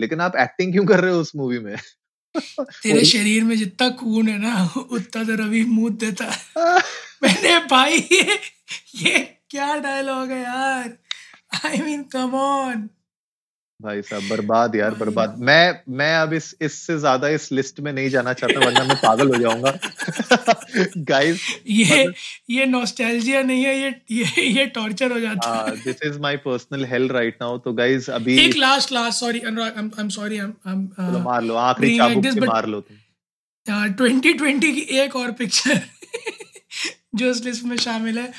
लेकिन 0.00 0.20
आप 0.20 0.36
एक्टिंग 0.36 0.72
क्यों 0.72 0.86
कर 0.86 1.00
रहे 1.00 1.12
हो 1.12 1.20
उस 1.20 1.36
मूवी 1.36 1.58
में? 1.58 1.76
तेरे 2.60 3.04
शरीर 3.04 3.44
में 3.44 3.56
जितना 3.56 3.90
खून 3.90 4.28
है 4.28 4.38
ना 4.38 4.66
उतना 4.90 5.24
तो 5.24 5.34
रवि 5.34 5.64
मूत 5.64 5.92
देता 5.92 6.24
है। 6.24 6.40
मैंने 7.22 7.58
भाई 7.58 7.92
ये 7.92 8.38
ये 8.94 9.18
क्या 9.50 9.76
डायलॉग 9.76 10.30
है 10.30 10.42
यार? 10.42 10.98
आई 11.64 11.78
मीन 11.78 12.02
कम 12.02 12.34
ऑन 12.34 12.90
भाई 13.80 14.02
साहब 14.02 14.28
बर्बाद 14.30 14.74
यार 14.76 14.94
बर्बाद। 14.94 15.36
मैं 15.40 15.80
मैं 15.98 16.14
अब 16.16 16.32
इस 16.32 16.54
इससे 16.62 16.96
ज़्यादा 16.98 17.28
इस 17.28 17.50
लिस्ट 17.52 17.80
में 17.80 17.92
नहीं 17.92 18.08
जाना 18.10 18.32
चाहता 18.32 18.66
वरना 18.66 18.82
मैं 18.84 18.96
पागल 18.96 19.28
हो 19.28 19.40
जाऊँगा। 19.42 19.72
गाइस 21.10 21.44
ये 21.68 22.06
ये 22.50 22.66
नॉस्टैल्जिया 22.66 23.42
नहीं 23.42 23.64
है 23.64 23.76
ये 23.78 23.94
ये 24.10 24.42
ये 24.42 24.66
टॉर्चर 24.76 25.12
हो 25.12 25.20
जाता 25.20 25.54
है 25.58 25.76
this 25.76 26.02
is 26.06 26.18
my 26.20 26.36
personal 26.46 26.84
hell 26.84 27.08
right 27.08 27.36
now 27.42 27.58
तो 27.58 27.72
गाइस 27.72 28.10
अभी 28.10 28.38
एक 28.38 28.56
last 28.56 28.92
last 28.92 29.20
sorry 29.20 29.40
Anurag 29.40 29.78
I 29.78 30.02
am 30.02 30.08
sorry 30.08 30.38
I 30.38 30.44
am 30.72 30.86
चलो 30.98 31.18
मार 31.20 31.42
लो 31.42 31.54
आखिरी 31.64 31.96
चाबुक 31.98 32.26
से 32.26 32.40
मार 32.40 32.66
लो 32.66 32.80
तुम। 32.80 32.96
2020 33.66 34.60
की 34.74 34.80
एक 34.98 35.16
और 35.16 35.32
पिक्चर 35.32 35.80
जो 37.14 37.30
इस 37.30 37.44
लिस्ट 37.44 37.64
में 37.64 37.76
शामिल 37.76 38.18
है। 38.18 38.32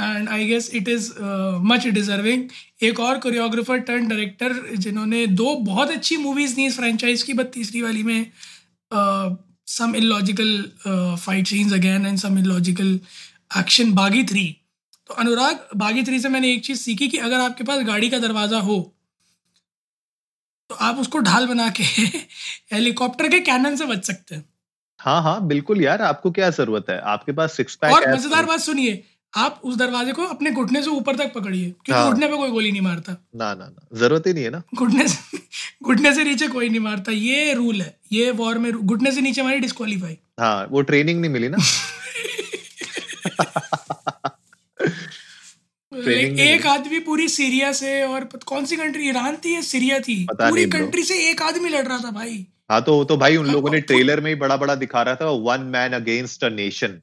And 0.00 0.28
I 0.28 0.46
guess 0.46 0.70
it 0.74 0.88
is 0.88 1.10
much 1.64 1.86
deserving 1.88 2.48
एक 2.82 3.00
और 3.00 3.18
कोरियोग्राफर 3.18 3.78
टर्न 3.78 4.08
डायरेक्टर 4.08 4.76
जिन्होंने 4.76 5.26
दो 5.26 5.54
बहुत 5.62 5.90
अच्छी 5.90 6.16
मूवीज़ 6.16 6.54
दी 6.56 6.66
इस 6.66 6.76
फ्रेंचाइज 6.76 7.22
की 7.22 7.32
बट 7.32 7.50
तीसरी 7.52 7.82
वाली 7.82 8.02
में 8.02 8.26
some 9.68 9.94
illogical 9.96 10.62
fight 11.16 11.46
scenes 11.46 11.72
again 11.72 12.06
and 12.06 12.18
some 12.18 12.38
illogical 12.38 12.98
action 13.58 13.92
Baaghi 13.92 14.22
three 14.24 14.44
तो 15.08 15.14
अनुराग 15.14 15.68
बागी 15.76 16.02
थ्री 16.02 16.20
से 16.20 16.28
मैंने 16.28 16.52
एक 16.52 16.64
चीज़ 16.64 16.80
सीखी 16.80 17.08
कि 17.08 17.18
अगर 17.18 17.40
आपके 17.40 17.64
पास 17.64 17.82
गाड़ी 17.86 18.10
का 18.10 18.18
दरवाज़ा 18.18 18.58
हो 18.60 18.78
तो 20.70 20.74
आप 20.74 20.98
उसको 20.98 21.18
ढाल 21.18 21.46
बना 21.46 21.68
के 21.70 21.82
हेलीकॉप्टर 22.72 23.28
के 23.28 23.40
कैनन 23.40 23.76
से 23.76 23.84
बच 23.84 24.04
सकते 24.04 24.34
हैं। 24.34 24.44
हाँ 25.00 25.22
हाँ 25.22 25.46
बिल्कुल 25.46 25.82
यार 25.82 26.02
आपको 26.02 26.30
क्या 26.30 26.50
ज़रूरत 26.50 26.86
है? 26.90 26.98
आपके 27.00 27.32
पास 27.32 27.56
सिक्स 27.56 27.74
पैक 27.74 27.92
और 27.92 28.12
मज़ेदार 28.14 28.44
बात 28.44 28.60
सुनिए 28.60 29.02
आप 29.36 29.60
उस 29.64 29.76
दरवाजे 29.76 30.12
को 30.12 30.22
अपने 30.26 30.50
घुटने 30.50 30.82
से 30.82 30.90
ऊपर 30.90 31.16
तक 31.16 31.32
पकड़िए 31.34 31.64
क्योंकि 31.64 31.92
हाँ। 31.92 32.10
घुटने 32.10 32.26
पे 32.26 32.36
कोई 32.36 32.50
गोली 32.50 32.70
नहीं 32.72 32.82
मारता। 32.82 33.12
ना 33.36 33.52
ना 33.54 33.64
ना 33.66 33.86
ज़रूरत 33.98 34.26
ही 34.26 34.32
नहीं 34.32 34.44
है 34.44 34.50
ना। 34.50 34.62
घुटने 34.74 35.06
से 35.08 35.38
घुटने 35.84 36.12
से 36.14 36.24
नीचे 36.24 36.48
कोई 36.48 36.68
नहीं 36.68 36.80
मारता 36.80 37.12
ये 37.12 37.52
रूल 37.54 37.80
है 37.82 37.96
ये 38.12 38.30
वॉर 38.40 38.58
में 38.58 38.72
घुटने 38.72 39.12
से 39.12 39.20
नीचे 39.20 39.42
मारी 39.42 39.58
डिस्कालीफाई 39.60 40.16
हाँ 40.40 40.66
वो 40.70 40.80
ट्रेनिंग 40.82 41.20
नहीं 41.20 41.30
मिली 41.30 41.48
ना। 41.48 41.58
एक 45.92 46.66
आदमी 46.66 46.98
पूरी 47.00 47.28
सीरिया 47.28 47.70
से 47.72 48.02
और 48.02 48.24
कौन 48.46 48.64
सी 48.64 48.76
कंट्री 48.76 49.08
ईरान 49.08 49.36
थी 49.44 49.54
या 49.54 49.60
सीरिया 49.60 49.98
थी? 50.00 50.16
पूरी 50.32 50.64
कंट्री 50.70 51.02
से 51.02 51.14
एक 51.30 51.42
आदमी 51.42 51.68
लड़ 51.68 51.86
रहा 51.86 51.98
था 51.98 52.10
भाई। 52.10 52.46
हाँ 52.70 52.80
तो 52.82 53.02
तो 53.04 53.16
भाई 53.16 53.36
उन 53.36 53.46
लोगों 53.46 53.70
ने 53.70 53.80
ट्रेलर 53.80 54.20
में 54.20 54.30
ही 54.30 54.34
बड़ा 54.36 54.56
बड़ा 54.56 54.74
दिखा 54.74 55.02
रहा 55.02 55.14
था 55.14 55.30
one 55.46 55.60
man 55.74 55.92
against 55.92 56.44
a 56.44 56.48
nation 56.48 57.00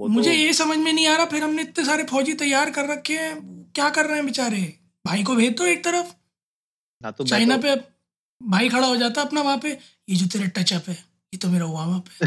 मुझे 0.00 0.30
तो... 0.30 0.36
ये 0.36 0.52
समझ 0.52 0.78
में 0.78 0.92
नहीं 0.92 1.06
आ 1.06 1.16
रहा 1.16 1.26
फिर 1.26 1.42
हमने 1.42 1.62
इतने 1.62 1.84
सारे 1.84 2.04
फौजी 2.04 2.32
तैयार 2.34 2.70
कर 2.70 2.88
रखे 2.88 3.14
हैं 3.14 3.34
क्या 3.74 3.88
कर 3.90 4.06
रहे 4.06 4.16
हैं 4.16 4.26
बेचारे? 4.26 4.78
भाई 5.04 5.22
को 5.22 5.34
भेज 5.36 5.56
दो 5.56 5.64
एक 5.64 5.84
तरफ़। 5.84 6.12
हाँ 7.00 7.12
तो 7.12 7.24
चाइना 7.24 7.56
तो... 7.56 7.62
पे 7.62 7.74
भाई 8.40 8.68
खड़ा 8.68 8.86
हो 8.86 8.96
जाता 8.96 9.22
अपना 9.22 9.42
वहाँ 9.42 9.58
पे 9.58 9.70
ये 10.08 10.16
जो 10.16 10.26
तेरा 10.26 10.46
टचअप 10.56 10.88
है 10.88 10.94
ये 10.94 11.38
तो 11.38 11.48
मेरा 11.48 11.64
हुआ 11.64 11.84
वहाँ 11.84 12.00
पे 12.00 12.26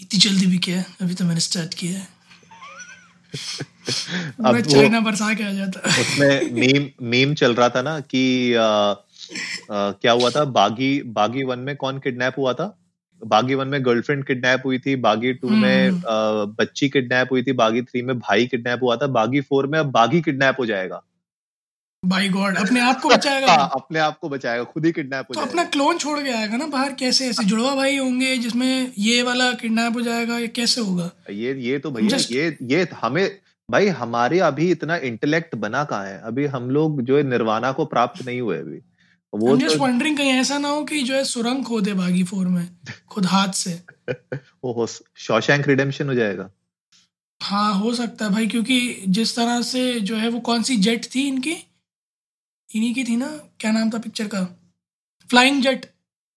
इतनी 0.00 0.18
जल्दी 0.18 0.46
भी 0.46 0.58
क्या 0.58 0.82
अभी 1.02 1.14
तो 1.14 1.24
मैंने 1.24 1.40
स्टार्ट 1.40 1.74
किया 1.74 1.98
है। 1.98 2.06
अब 4.44 4.60
चाइना 4.60 5.00
बरसा 5.00 5.34
के 5.34 5.44
आ 5.44 5.52
जाता। 5.52 5.80
उसमें 6.00 6.50
मीम 6.52 6.88
मीम 7.02 7.34
चल 7.34 7.54
रहा 7.54 7.68
था 7.68 7.82
ना 7.82 7.98
कि 8.00 8.54
आ, 8.54 8.64
आ, 8.64 8.96
क्या 9.70 10.12
हुआ 10.12 10.30
था? 10.30 10.44
बागी 10.44 11.02
बागी 11.02 11.42
वन 11.44 11.58
में 11.58 11.76
कौन 11.76 11.98
किडनैप 11.98 12.38
हुआ 12.38 12.52
था? 12.52 12.79
बागी 13.26 13.54
वन 13.54 13.68
में 13.68 13.84
गर्लफ्रेंड 13.84 14.24
किडनैप 14.24 14.62
हुई 14.64 14.78
थी 14.78 14.96
बागी 14.96 15.32
टू 15.32 15.48
में 15.48 15.88
हम्म। 15.88 16.54
बच्ची 16.58 16.88
किडनैप 16.88 17.28
हुई 17.32 17.42
थी 17.42 17.52
बागी 17.52 17.82
थ्री 17.82 18.02
में 18.02 18.18
भाई 18.18 18.46
किडनैप 18.46 18.82
हुआ 18.82 18.96
था 18.96 19.06
बागी 19.06 19.40
फोर 19.40 19.66
में 19.66 19.78
अब 19.78 19.90
बागी 19.90 20.20
किडनैप 20.20 20.56
हो 20.60 20.66
जाएगा। 20.66 21.02
बाई 22.02 22.28
गॉड 22.28 22.56
अपने 22.56 22.80
आप 22.80 23.00
को 23.00 23.08
बचाएगा 23.08 23.52
हाँ, 23.52 23.70
अपने 23.74 23.98
आप 23.98 24.18
को 24.18 24.28
बचाएगा 24.28 24.64
खुद 24.64 24.86
ही 24.86 24.92
किडनैप 24.92 25.26
हो 25.28 25.34
तो 25.34 25.40
अपना 25.40 25.64
क्लोन 25.64 25.98
छोड़ 25.98 26.18
के 26.18 26.30
आएगा 26.30 26.56
ना 26.56 26.66
बाहर 26.66 26.92
कैसे 26.92 27.28
ऐसे 27.28 27.44
जुड़वा 27.44 27.74
भाई 27.74 27.96
होंगे 27.96 28.36
जिसमें 28.36 28.92
ये 28.98 29.22
वाला 29.22 29.52
किडनैप 29.52 29.94
हो 29.94 30.00
जाएगा 30.00 30.38
ये 30.38 30.48
कैसे 30.48 30.80
होगा? 30.80 31.10
ये 31.30 31.54
ये 31.54 31.78
तो 31.78 31.90
भैया 31.90 32.18
Just... 32.18 32.32
ये 32.32 32.56
ये 32.62 32.86
हमें 33.02 33.38
भाई 33.70 33.88
हमारे 33.88 34.38
अभी 34.40 34.70
इतना 34.70 34.96
इंटेलेक्ट 34.96 35.54
बना 35.54 35.84
कहा 35.84 36.04
है? 36.04 36.20
अभी 36.20 36.46
हम 36.46 36.70
लोग 36.70 37.02
जो 37.02 37.16
है 37.16 37.22
निर्वाणा 37.22 37.72
को 37.72 37.84
प्राप्त 37.84 38.26
नहीं 38.26 38.40
हुए 38.40 38.58
अभी। 38.58 38.80
वो 39.32 39.56
जस्ट 39.56 39.76
तो... 39.76 39.82
वंडरिंग 39.82 40.16
कहीं 40.16 40.30
ऐसा 40.30 40.58
ना 40.58 40.68
हो 40.68 40.84
कि 40.84 41.02
जो 41.02 41.14
है 41.14 41.24
सुरंग 41.24 41.64
खोदे 41.64 41.92
बागी 41.94 42.24
फोर 42.24 42.46
में 42.46 42.68
खुद 43.08 43.26
हाथ 43.26 43.52
से। 43.52 43.82
वो 44.64 44.86
शॉशैंक 45.16 45.68
रिडेम्पशन 45.68 46.08
हो 46.08 46.14
जाएगा। 46.14 46.50
हाँ 47.42 47.74
हो 47.74 47.94
सकता 47.94 48.24
है 48.24 48.30
भाई 48.30 48.46
क्योंकि 48.46 49.02
जिस 49.08 49.36
तरह 49.36 49.62
से 49.62 50.00
जो 50.00 50.16
है 50.16 50.28
वो 50.28 50.40
कौन 50.40 50.62
सी 50.62 50.76
जेट 50.76 51.06
थी 51.14 51.26
इनकी? 51.28 51.56
इन्हीं 52.74 52.94
की 52.94 53.04
थी 53.04 53.16
ना? 53.16 53.26
क्या 53.60 53.72
नाम 53.72 53.90
था 53.90 53.98
पिक्चर 53.98 54.26
का? 54.26 54.42
फ्लाइंग 55.30 55.62
जेट 55.62 55.86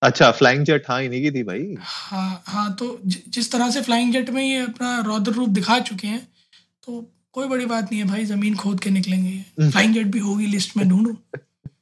अच्छा 0.01 0.31
फ्लाइंग 0.31 0.65
जेट 0.65 0.89
हाँ 0.89 1.01
इन्हीं 1.03 1.21
की 1.21 1.31
थी 1.31 1.43
भाई। 1.43 1.75
हाँ 1.79 2.43
हाँ 2.45 2.75
तो 2.75 2.99
जिस 3.05 3.51
तरह 3.51 3.69
से 3.71 3.81
फ्लाइंग 3.81 4.13
जेट 4.13 4.29
में 4.29 4.43
ये 4.43 4.57
अपना 4.57 4.99
रौद्र 4.99 5.31
रूप 5.31 5.49
दिखा 5.49 5.79
चुके 5.79 6.07
हैं 6.07 6.27
तो 6.83 7.11
कोई 7.31 7.47
बड़ी 7.47 7.65
बात 7.65 7.83
नहीं 7.83 8.01
है 8.01 8.07
भाई 8.07 8.25
ज़मीन 8.25 8.55
खोद 8.55 8.79
के 8.79 8.89
निकलेंगे। 8.89 9.45
फ्लाइंग 9.69 9.93
जेट 9.93 10.07
भी 10.07 10.19
होगी 10.19 10.45
लिस्ट 10.45 10.77
में 10.77 10.89
ढूंढू। 10.89 11.17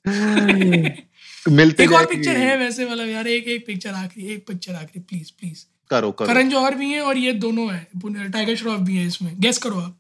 मिलते 1.49 1.83
एक 1.83 1.91
और 1.91 2.05
पिक्चर 2.05 2.37
है 2.37 2.57
वैसे 2.57 2.85
मतलब 2.85 3.07
यार 3.07 3.27
एक 3.27 3.47
एक 3.47 3.65
पिक्चर 3.65 3.93
आखिरी 3.93 4.27
एक 4.33 4.45
पिक्चर 4.47 4.75
आखिरी 4.75 4.99
प्लीज़ 4.99 5.31
प्लीज़ 5.39 5.63
करो 5.89 6.11
करो। 6.11 6.27
करण 6.27 6.49
जौहर 6.49 6.75
भी 6.75 6.91
है 6.91 7.01
और 7.01 7.17
ये 7.17 7.33
दोनों 7.33 7.71
है 7.73 8.29
टाइगर 8.31 8.55
श्रॉफ 8.55 8.79
भी 8.79 8.97
है 8.97 9.05
इसमें। 9.07 9.39
गेस 9.39 9.57
करो 9.57 9.79
आप। 9.79 9.97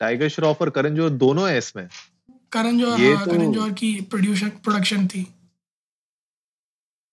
टाइगर 0.00 0.28
श्रॉफ 0.28 0.62
और 0.62 0.70
करण 0.70 0.94
जौहर 0.94 1.10
दोनों 1.10 1.48
है 1.50 1.58
इसमें? 1.58 1.88
करण 2.52 2.78
जौहर 2.78 3.00
हाँ, 3.00 3.24
तो... 3.24 3.30
करण 3.30 3.52
जौहर 3.52 3.72
की 3.72 4.00
प्रोड्यूशन 4.10 4.48
प्रोडक्शन 4.64 5.06
थी। 5.06 5.26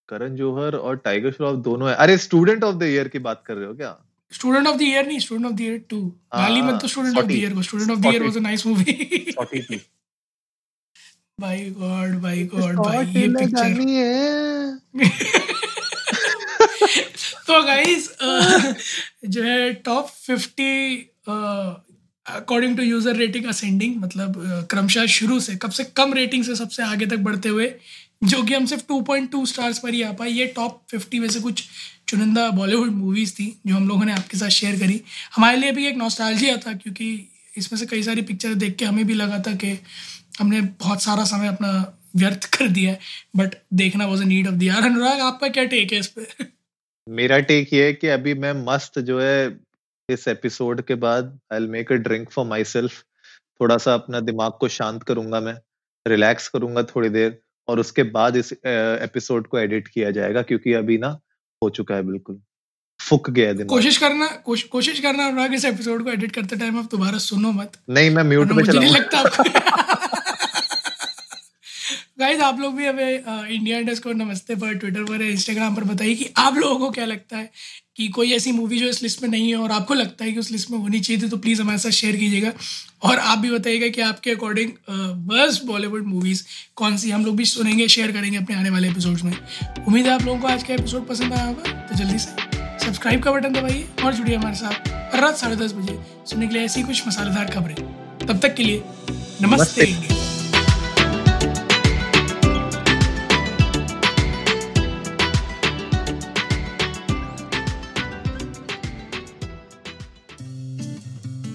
करण 0.09 0.35
जौहर 0.35 0.75
और 0.75 0.95
टाइगर 0.97 1.31
श्रॉफ 1.31 1.55
दोनों 1.59 1.89
है। 1.89 1.95
अरे 1.95 2.17
स्टूडेंट 2.17 2.63
ऑफ़ 2.63 2.75
द 2.75 2.83
ईयर 2.83 3.07
की 3.07 3.19
बात 3.19 3.43
कर 3.45 3.55
रहे 3.55 3.67
हो 3.67 3.73
क्या? 3.73 3.97
स्टूडेंट 4.31 4.67
ऑफ़ 4.67 4.77
द 4.77 4.81
ईयर 4.81 5.07
नहीं 5.07 5.19
Student 5.19 5.45
of 5.45 5.53
the 5.53 5.61
Year 5.61 5.77
two 5.89 6.01
गाली 6.35 6.61
मत 6.61 6.81
तो 6.81 6.87
स्टूडेंट 6.87 7.17
ऑफ़ 7.17 7.25
द 7.25 7.31
ईयर 7.31 7.53
को। 7.53 7.61
Student 7.61 7.91
of 7.91 7.99
the 7.99 8.05
Year 8.05 8.23
was 8.23 8.37
a 8.37 8.39
nice 8.39 8.65
movie 8.67 8.93
भाई 11.41 11.69
गॉड 11.69 12.21
भाई 12.21 12.43
गॉड 12.43 12.75
भाई 12.75 13.05
ये 13.05 13.27
पिक्चर 13.27 13.73
तो 17.47 17.63
गाइस 17.63 18.17
जो 19.25 19.43
है 19.43 19.73
top 19.73 20.07
fifty 20.07 20.95
according 22.25 22.77
to 22.77 22.83
user 22.83 23.15
rating 23.15 23.45
ascending 23.45 23.95
मतलब 23.95 24.65
क्रमशः 24.69 25.05
शुरू 25.05 25.39
से 25.39 25.55
कब 25.55 25.71
से 25.71 25.83
कम 25.83 26.13
रेटिंग 26.13 26.43
से 26.43 26.55
सबसे 26.55 26.83
आगे 26.83 27.05
तक 27.05 27.17
बढ़ते 27.17 27.49
हुए 27.49 27.75
जो 28.23 28.43
कि 28.43 28.53
हम 28.53 28.65
सिर्फ़ 28.65 28.93
2.2 28.93 29.45
स्टार्स 29.45 29.79
पर 29.79 29.93
ही 29.93 30.01
आ 30.01 30.11
पाए 30.11 30.29
ये 30.29 30.45
टॉप 30.45 30.81
50 30.95 31.19
में 31.19 31.29
से 31.29 31.39
कुछ 31.39 31.63
चुनिंदा 32.07 32.49
बॉलीवुड 32.49 32.89
मूवीज़ 32.89 33.33
थी 33.33 33.61
जो 33.67 33.75
हम 33.75 33.87
लोगों 33.87 34.05
ने 34.05 34.13
आपके 34.13 34.37
साथ 34.37 34.49
शेयर 34.49 34.79
करी। 34.79 35.01
हमारे 35.35 35.57
लिए 35.57 35.71
भी 35.71 35.87
एक 35.87 35.97
नॉस्टैल्जिया 35.97 36.57
था 36.57 36.73
क्योंकि 36.73 37.29
इसमें 37.57 37.79
से 37.79 37.85
कई 37.85 38.03
सारी 38.03 38.21
पिक्चर 38.21 38.53
देख 38.53 38.75
के 38.75 38.85
हमें 38.85 39.07
भी 39.07 39.13
लगा 39.13 39.39
था 39.39 39.55
कि 39.55 39.79
हमने 40.39 40.61
बहुत 40.61 41.01
सारा 41.01 41.23
समय 41.23 41.47
अपना 41.47 41.93
व्यर्थ 42.15 42.45
कर 42.57 42.67
दिया 42.67 42.91
है 42.91 42.99
बट 43.35 43.55
देखना 43.73 44.05
वॉज़ 44.05 44.23
नीड 44.23 44.47
ऑफ़ 44.47 44.55
दिया 44.55 44.75
अनुराग 44.75 45.19
आपका 45.19 45.47
क्या 45.47 45.63
टेक 45.65 45.93
है 45.93 45.99
इस 45.99 46.07
पे? 46.07 46.27
मेरा 47.09 47.39
टेक 47.39 47.73
ये 47.73 47.85
है 47.85 47.93
कि 47.93 48.07
अभी 48.07 48.33
मैं 48.33 48.53
मस्त 48.65 48.99
जो 48.99 49.19
है 49.21 49.59
इस 50.09 50.27
एपिसोड 50.27 50.81
के 50.81 50.95
बाद 50.95 51.39
I 51.53 51.59
make 51.59 51.91
a 51.91 51.95
drink 51.95 52.29
for 52.29 52.45
my 52.45 52.63
self 52.63 53.03
थोड़ा 53.61 53.77
सा 53.77 53.93
अपना 53.93 54.19
दिमाग 54.19 54.51
को 54.59 54.67
शांत 54.67 55.03
करूँगा 55.03 55.39
मैं 55.39 55.53
रिलैक्स 56.07 56.47
करूँगा 56.47 56.83
थोड़ी 56.83 57.09
देर 57.09 57.39
और 57.67 57.79
उसके 57.79 58.03
बाद 58.03 58.35
इस 58.35 58.53
एपिसोड 58.53 59.47
को 59.47 59.59
एडिट 59.59 59.87
किया 59.87 60.11
जाएगा 60.11 60.41
क्योंकि 60.41 60.73
अभी 60.73 60.97
ना 60.97 61.19
हो 61.61 61.69
चुका 61.69 61.95
है 61.95 62.03
बिल्कुल। 62.03 62.41
फुक 63.01 63.29
गया 63.29 63.53
दिन 63.53 63.67
कोशिश 63.67 63.97
करना 63.97 64.27
कोश, 64.45 64.63
कोशिश 64.63 64.99
करना 64.99 65.27
अनुराग 65.27 65.53
इस 65.53 65.65
एपिसोड 65.65 66.03
को 66.03 66.09
एडिट 66.09 66.31
करते 66.31 66.55
टाइम 66.55 66.79
आप 66.79 66.85
दोबारा 66.85 67.17
सुनो 67.17 67.51
मत। 67.51 67.77
नहीं 67.89 68.09
मैं 68.09 68.23
म्यूट 68.23 68.51
में 68.51 68.63
चलाऊँगा। 68.63 68.91
लगता 68.91 69.83
गाइज़ 72.27 72.41
आप 72.41 72.59
लोग 72.59 72.73
भी 72.75 72.85
हमें 72.85 73.47
इंडिया 73.47 73.77
इंडस्ट 73.79 74.03
को 74.03 74.13
नमस्ते 74.13 74.55
पर 74.55 74.73
ट्विटर 74.73 75.03
पर 75.03 75.21
इंस्टाग्राम 75.21 75.75
पर 75.75 75.83
बताइए 75.83 76.15
कि 76.15 76.25
आप 76.37 76.57
लोगों 76.57 76.79
को 76.79 76.89
क्या 76.91 77.05
लगता 77.05 77.37
है 77.37 77.49
कि 77.97 78.07
कोई 78.07 78.31
ऐसी 78.33 78.51
मूवी 78.51 78.79
जो 78.79 78.87
इस 78.87 79.01
लिस्ट 79.03 79.21
में 79.23 79.29
नहीं 79.29 79.47
है 79.49 79.55
और 79.55 79.71
आपको 79.71 79.93
लगता 79.93 80.25
है 80.25 80.31
कि 80.31 80.39
उस 80.39 80.51
लिस्ट 80.51 80.71
में 80.71 80.77
होनी 80.79 80.99
चाहिए 80.99 81.21
थी 81.23 81.29
तो 81.29 81.37
प्लीज़ 81.37 81.61
हमारे 81.61 81.77
साथ 81.77 81.91
शेयर 81.91 82.15
कीजिएगा। 82.15 82.51
और 83.03 83.19
आप 83.19 83.37
भी 83.37 83.51
बताइएगा 83.51 83.87
कि 83.87 84.01
आपके 84.01 84.31
अकॉर्डिंग 84.31 84.71
बस 85.29 85.61
बॉलीवुड 85.65 86.07
मूवीज़ 86.07 86.43
कौन 86.75 86.97
सी 86.97 87.11
हम 87.11 87.25
लोग 87.25 87.37
भी 87.37 87.45
सुनेंगे 87.45 87.87
शेयर 87.87 88.11
करेंगे 88.11 88.37
अपने 88.37 88.55
आने 88.55 88.69
वाले 88.69 88.89
एपिसोड्स 88.89 89.23
में। 89.23 89.33
उम्मीद 89.87 90.05
है 90.05 90.11
आप 90.11 90.25
लोगों 90.25 90.39
को 90.41 90.47
आज 90.47 90.63
का 90.63 90.73
एपिसोड 90.73 91.07
पसंद 91.07 91.33
आया 91.33 91.45
होगा 91.45 91.71
तो 91.71 91.95
जल्दी 91.95 92.19
से 92.19 92.85
सब्सक्राइब 92.85 93.23
का 93.23 93.31
बटन 93.31 93.53
दबाइए 93.53 93.87
और 94.05 94.13
जुड़िए 94.13 94.35
हमारे 94.35 94.55
साथ 94.55 95.15
रात 95.15 95.37
साढ़े 95.37 95.55
दस 95.55 95.73
बजे 95.73 95.99
सुनने 96.29 96.47
के 96.47 96.53
लिए 96.53 96.63
ऐसी 96.65 96.83
कुछ 96.83 97.07
मसालेदार 97.07 97.51
खबरें। 97.55 97.75
तब 98.27 98.39
तक 98.39 98.55
के 98.55 98.63
लिए 98.63 98.83
नमस्ते। 99.41 99.85
इंडिया 99.85 100.26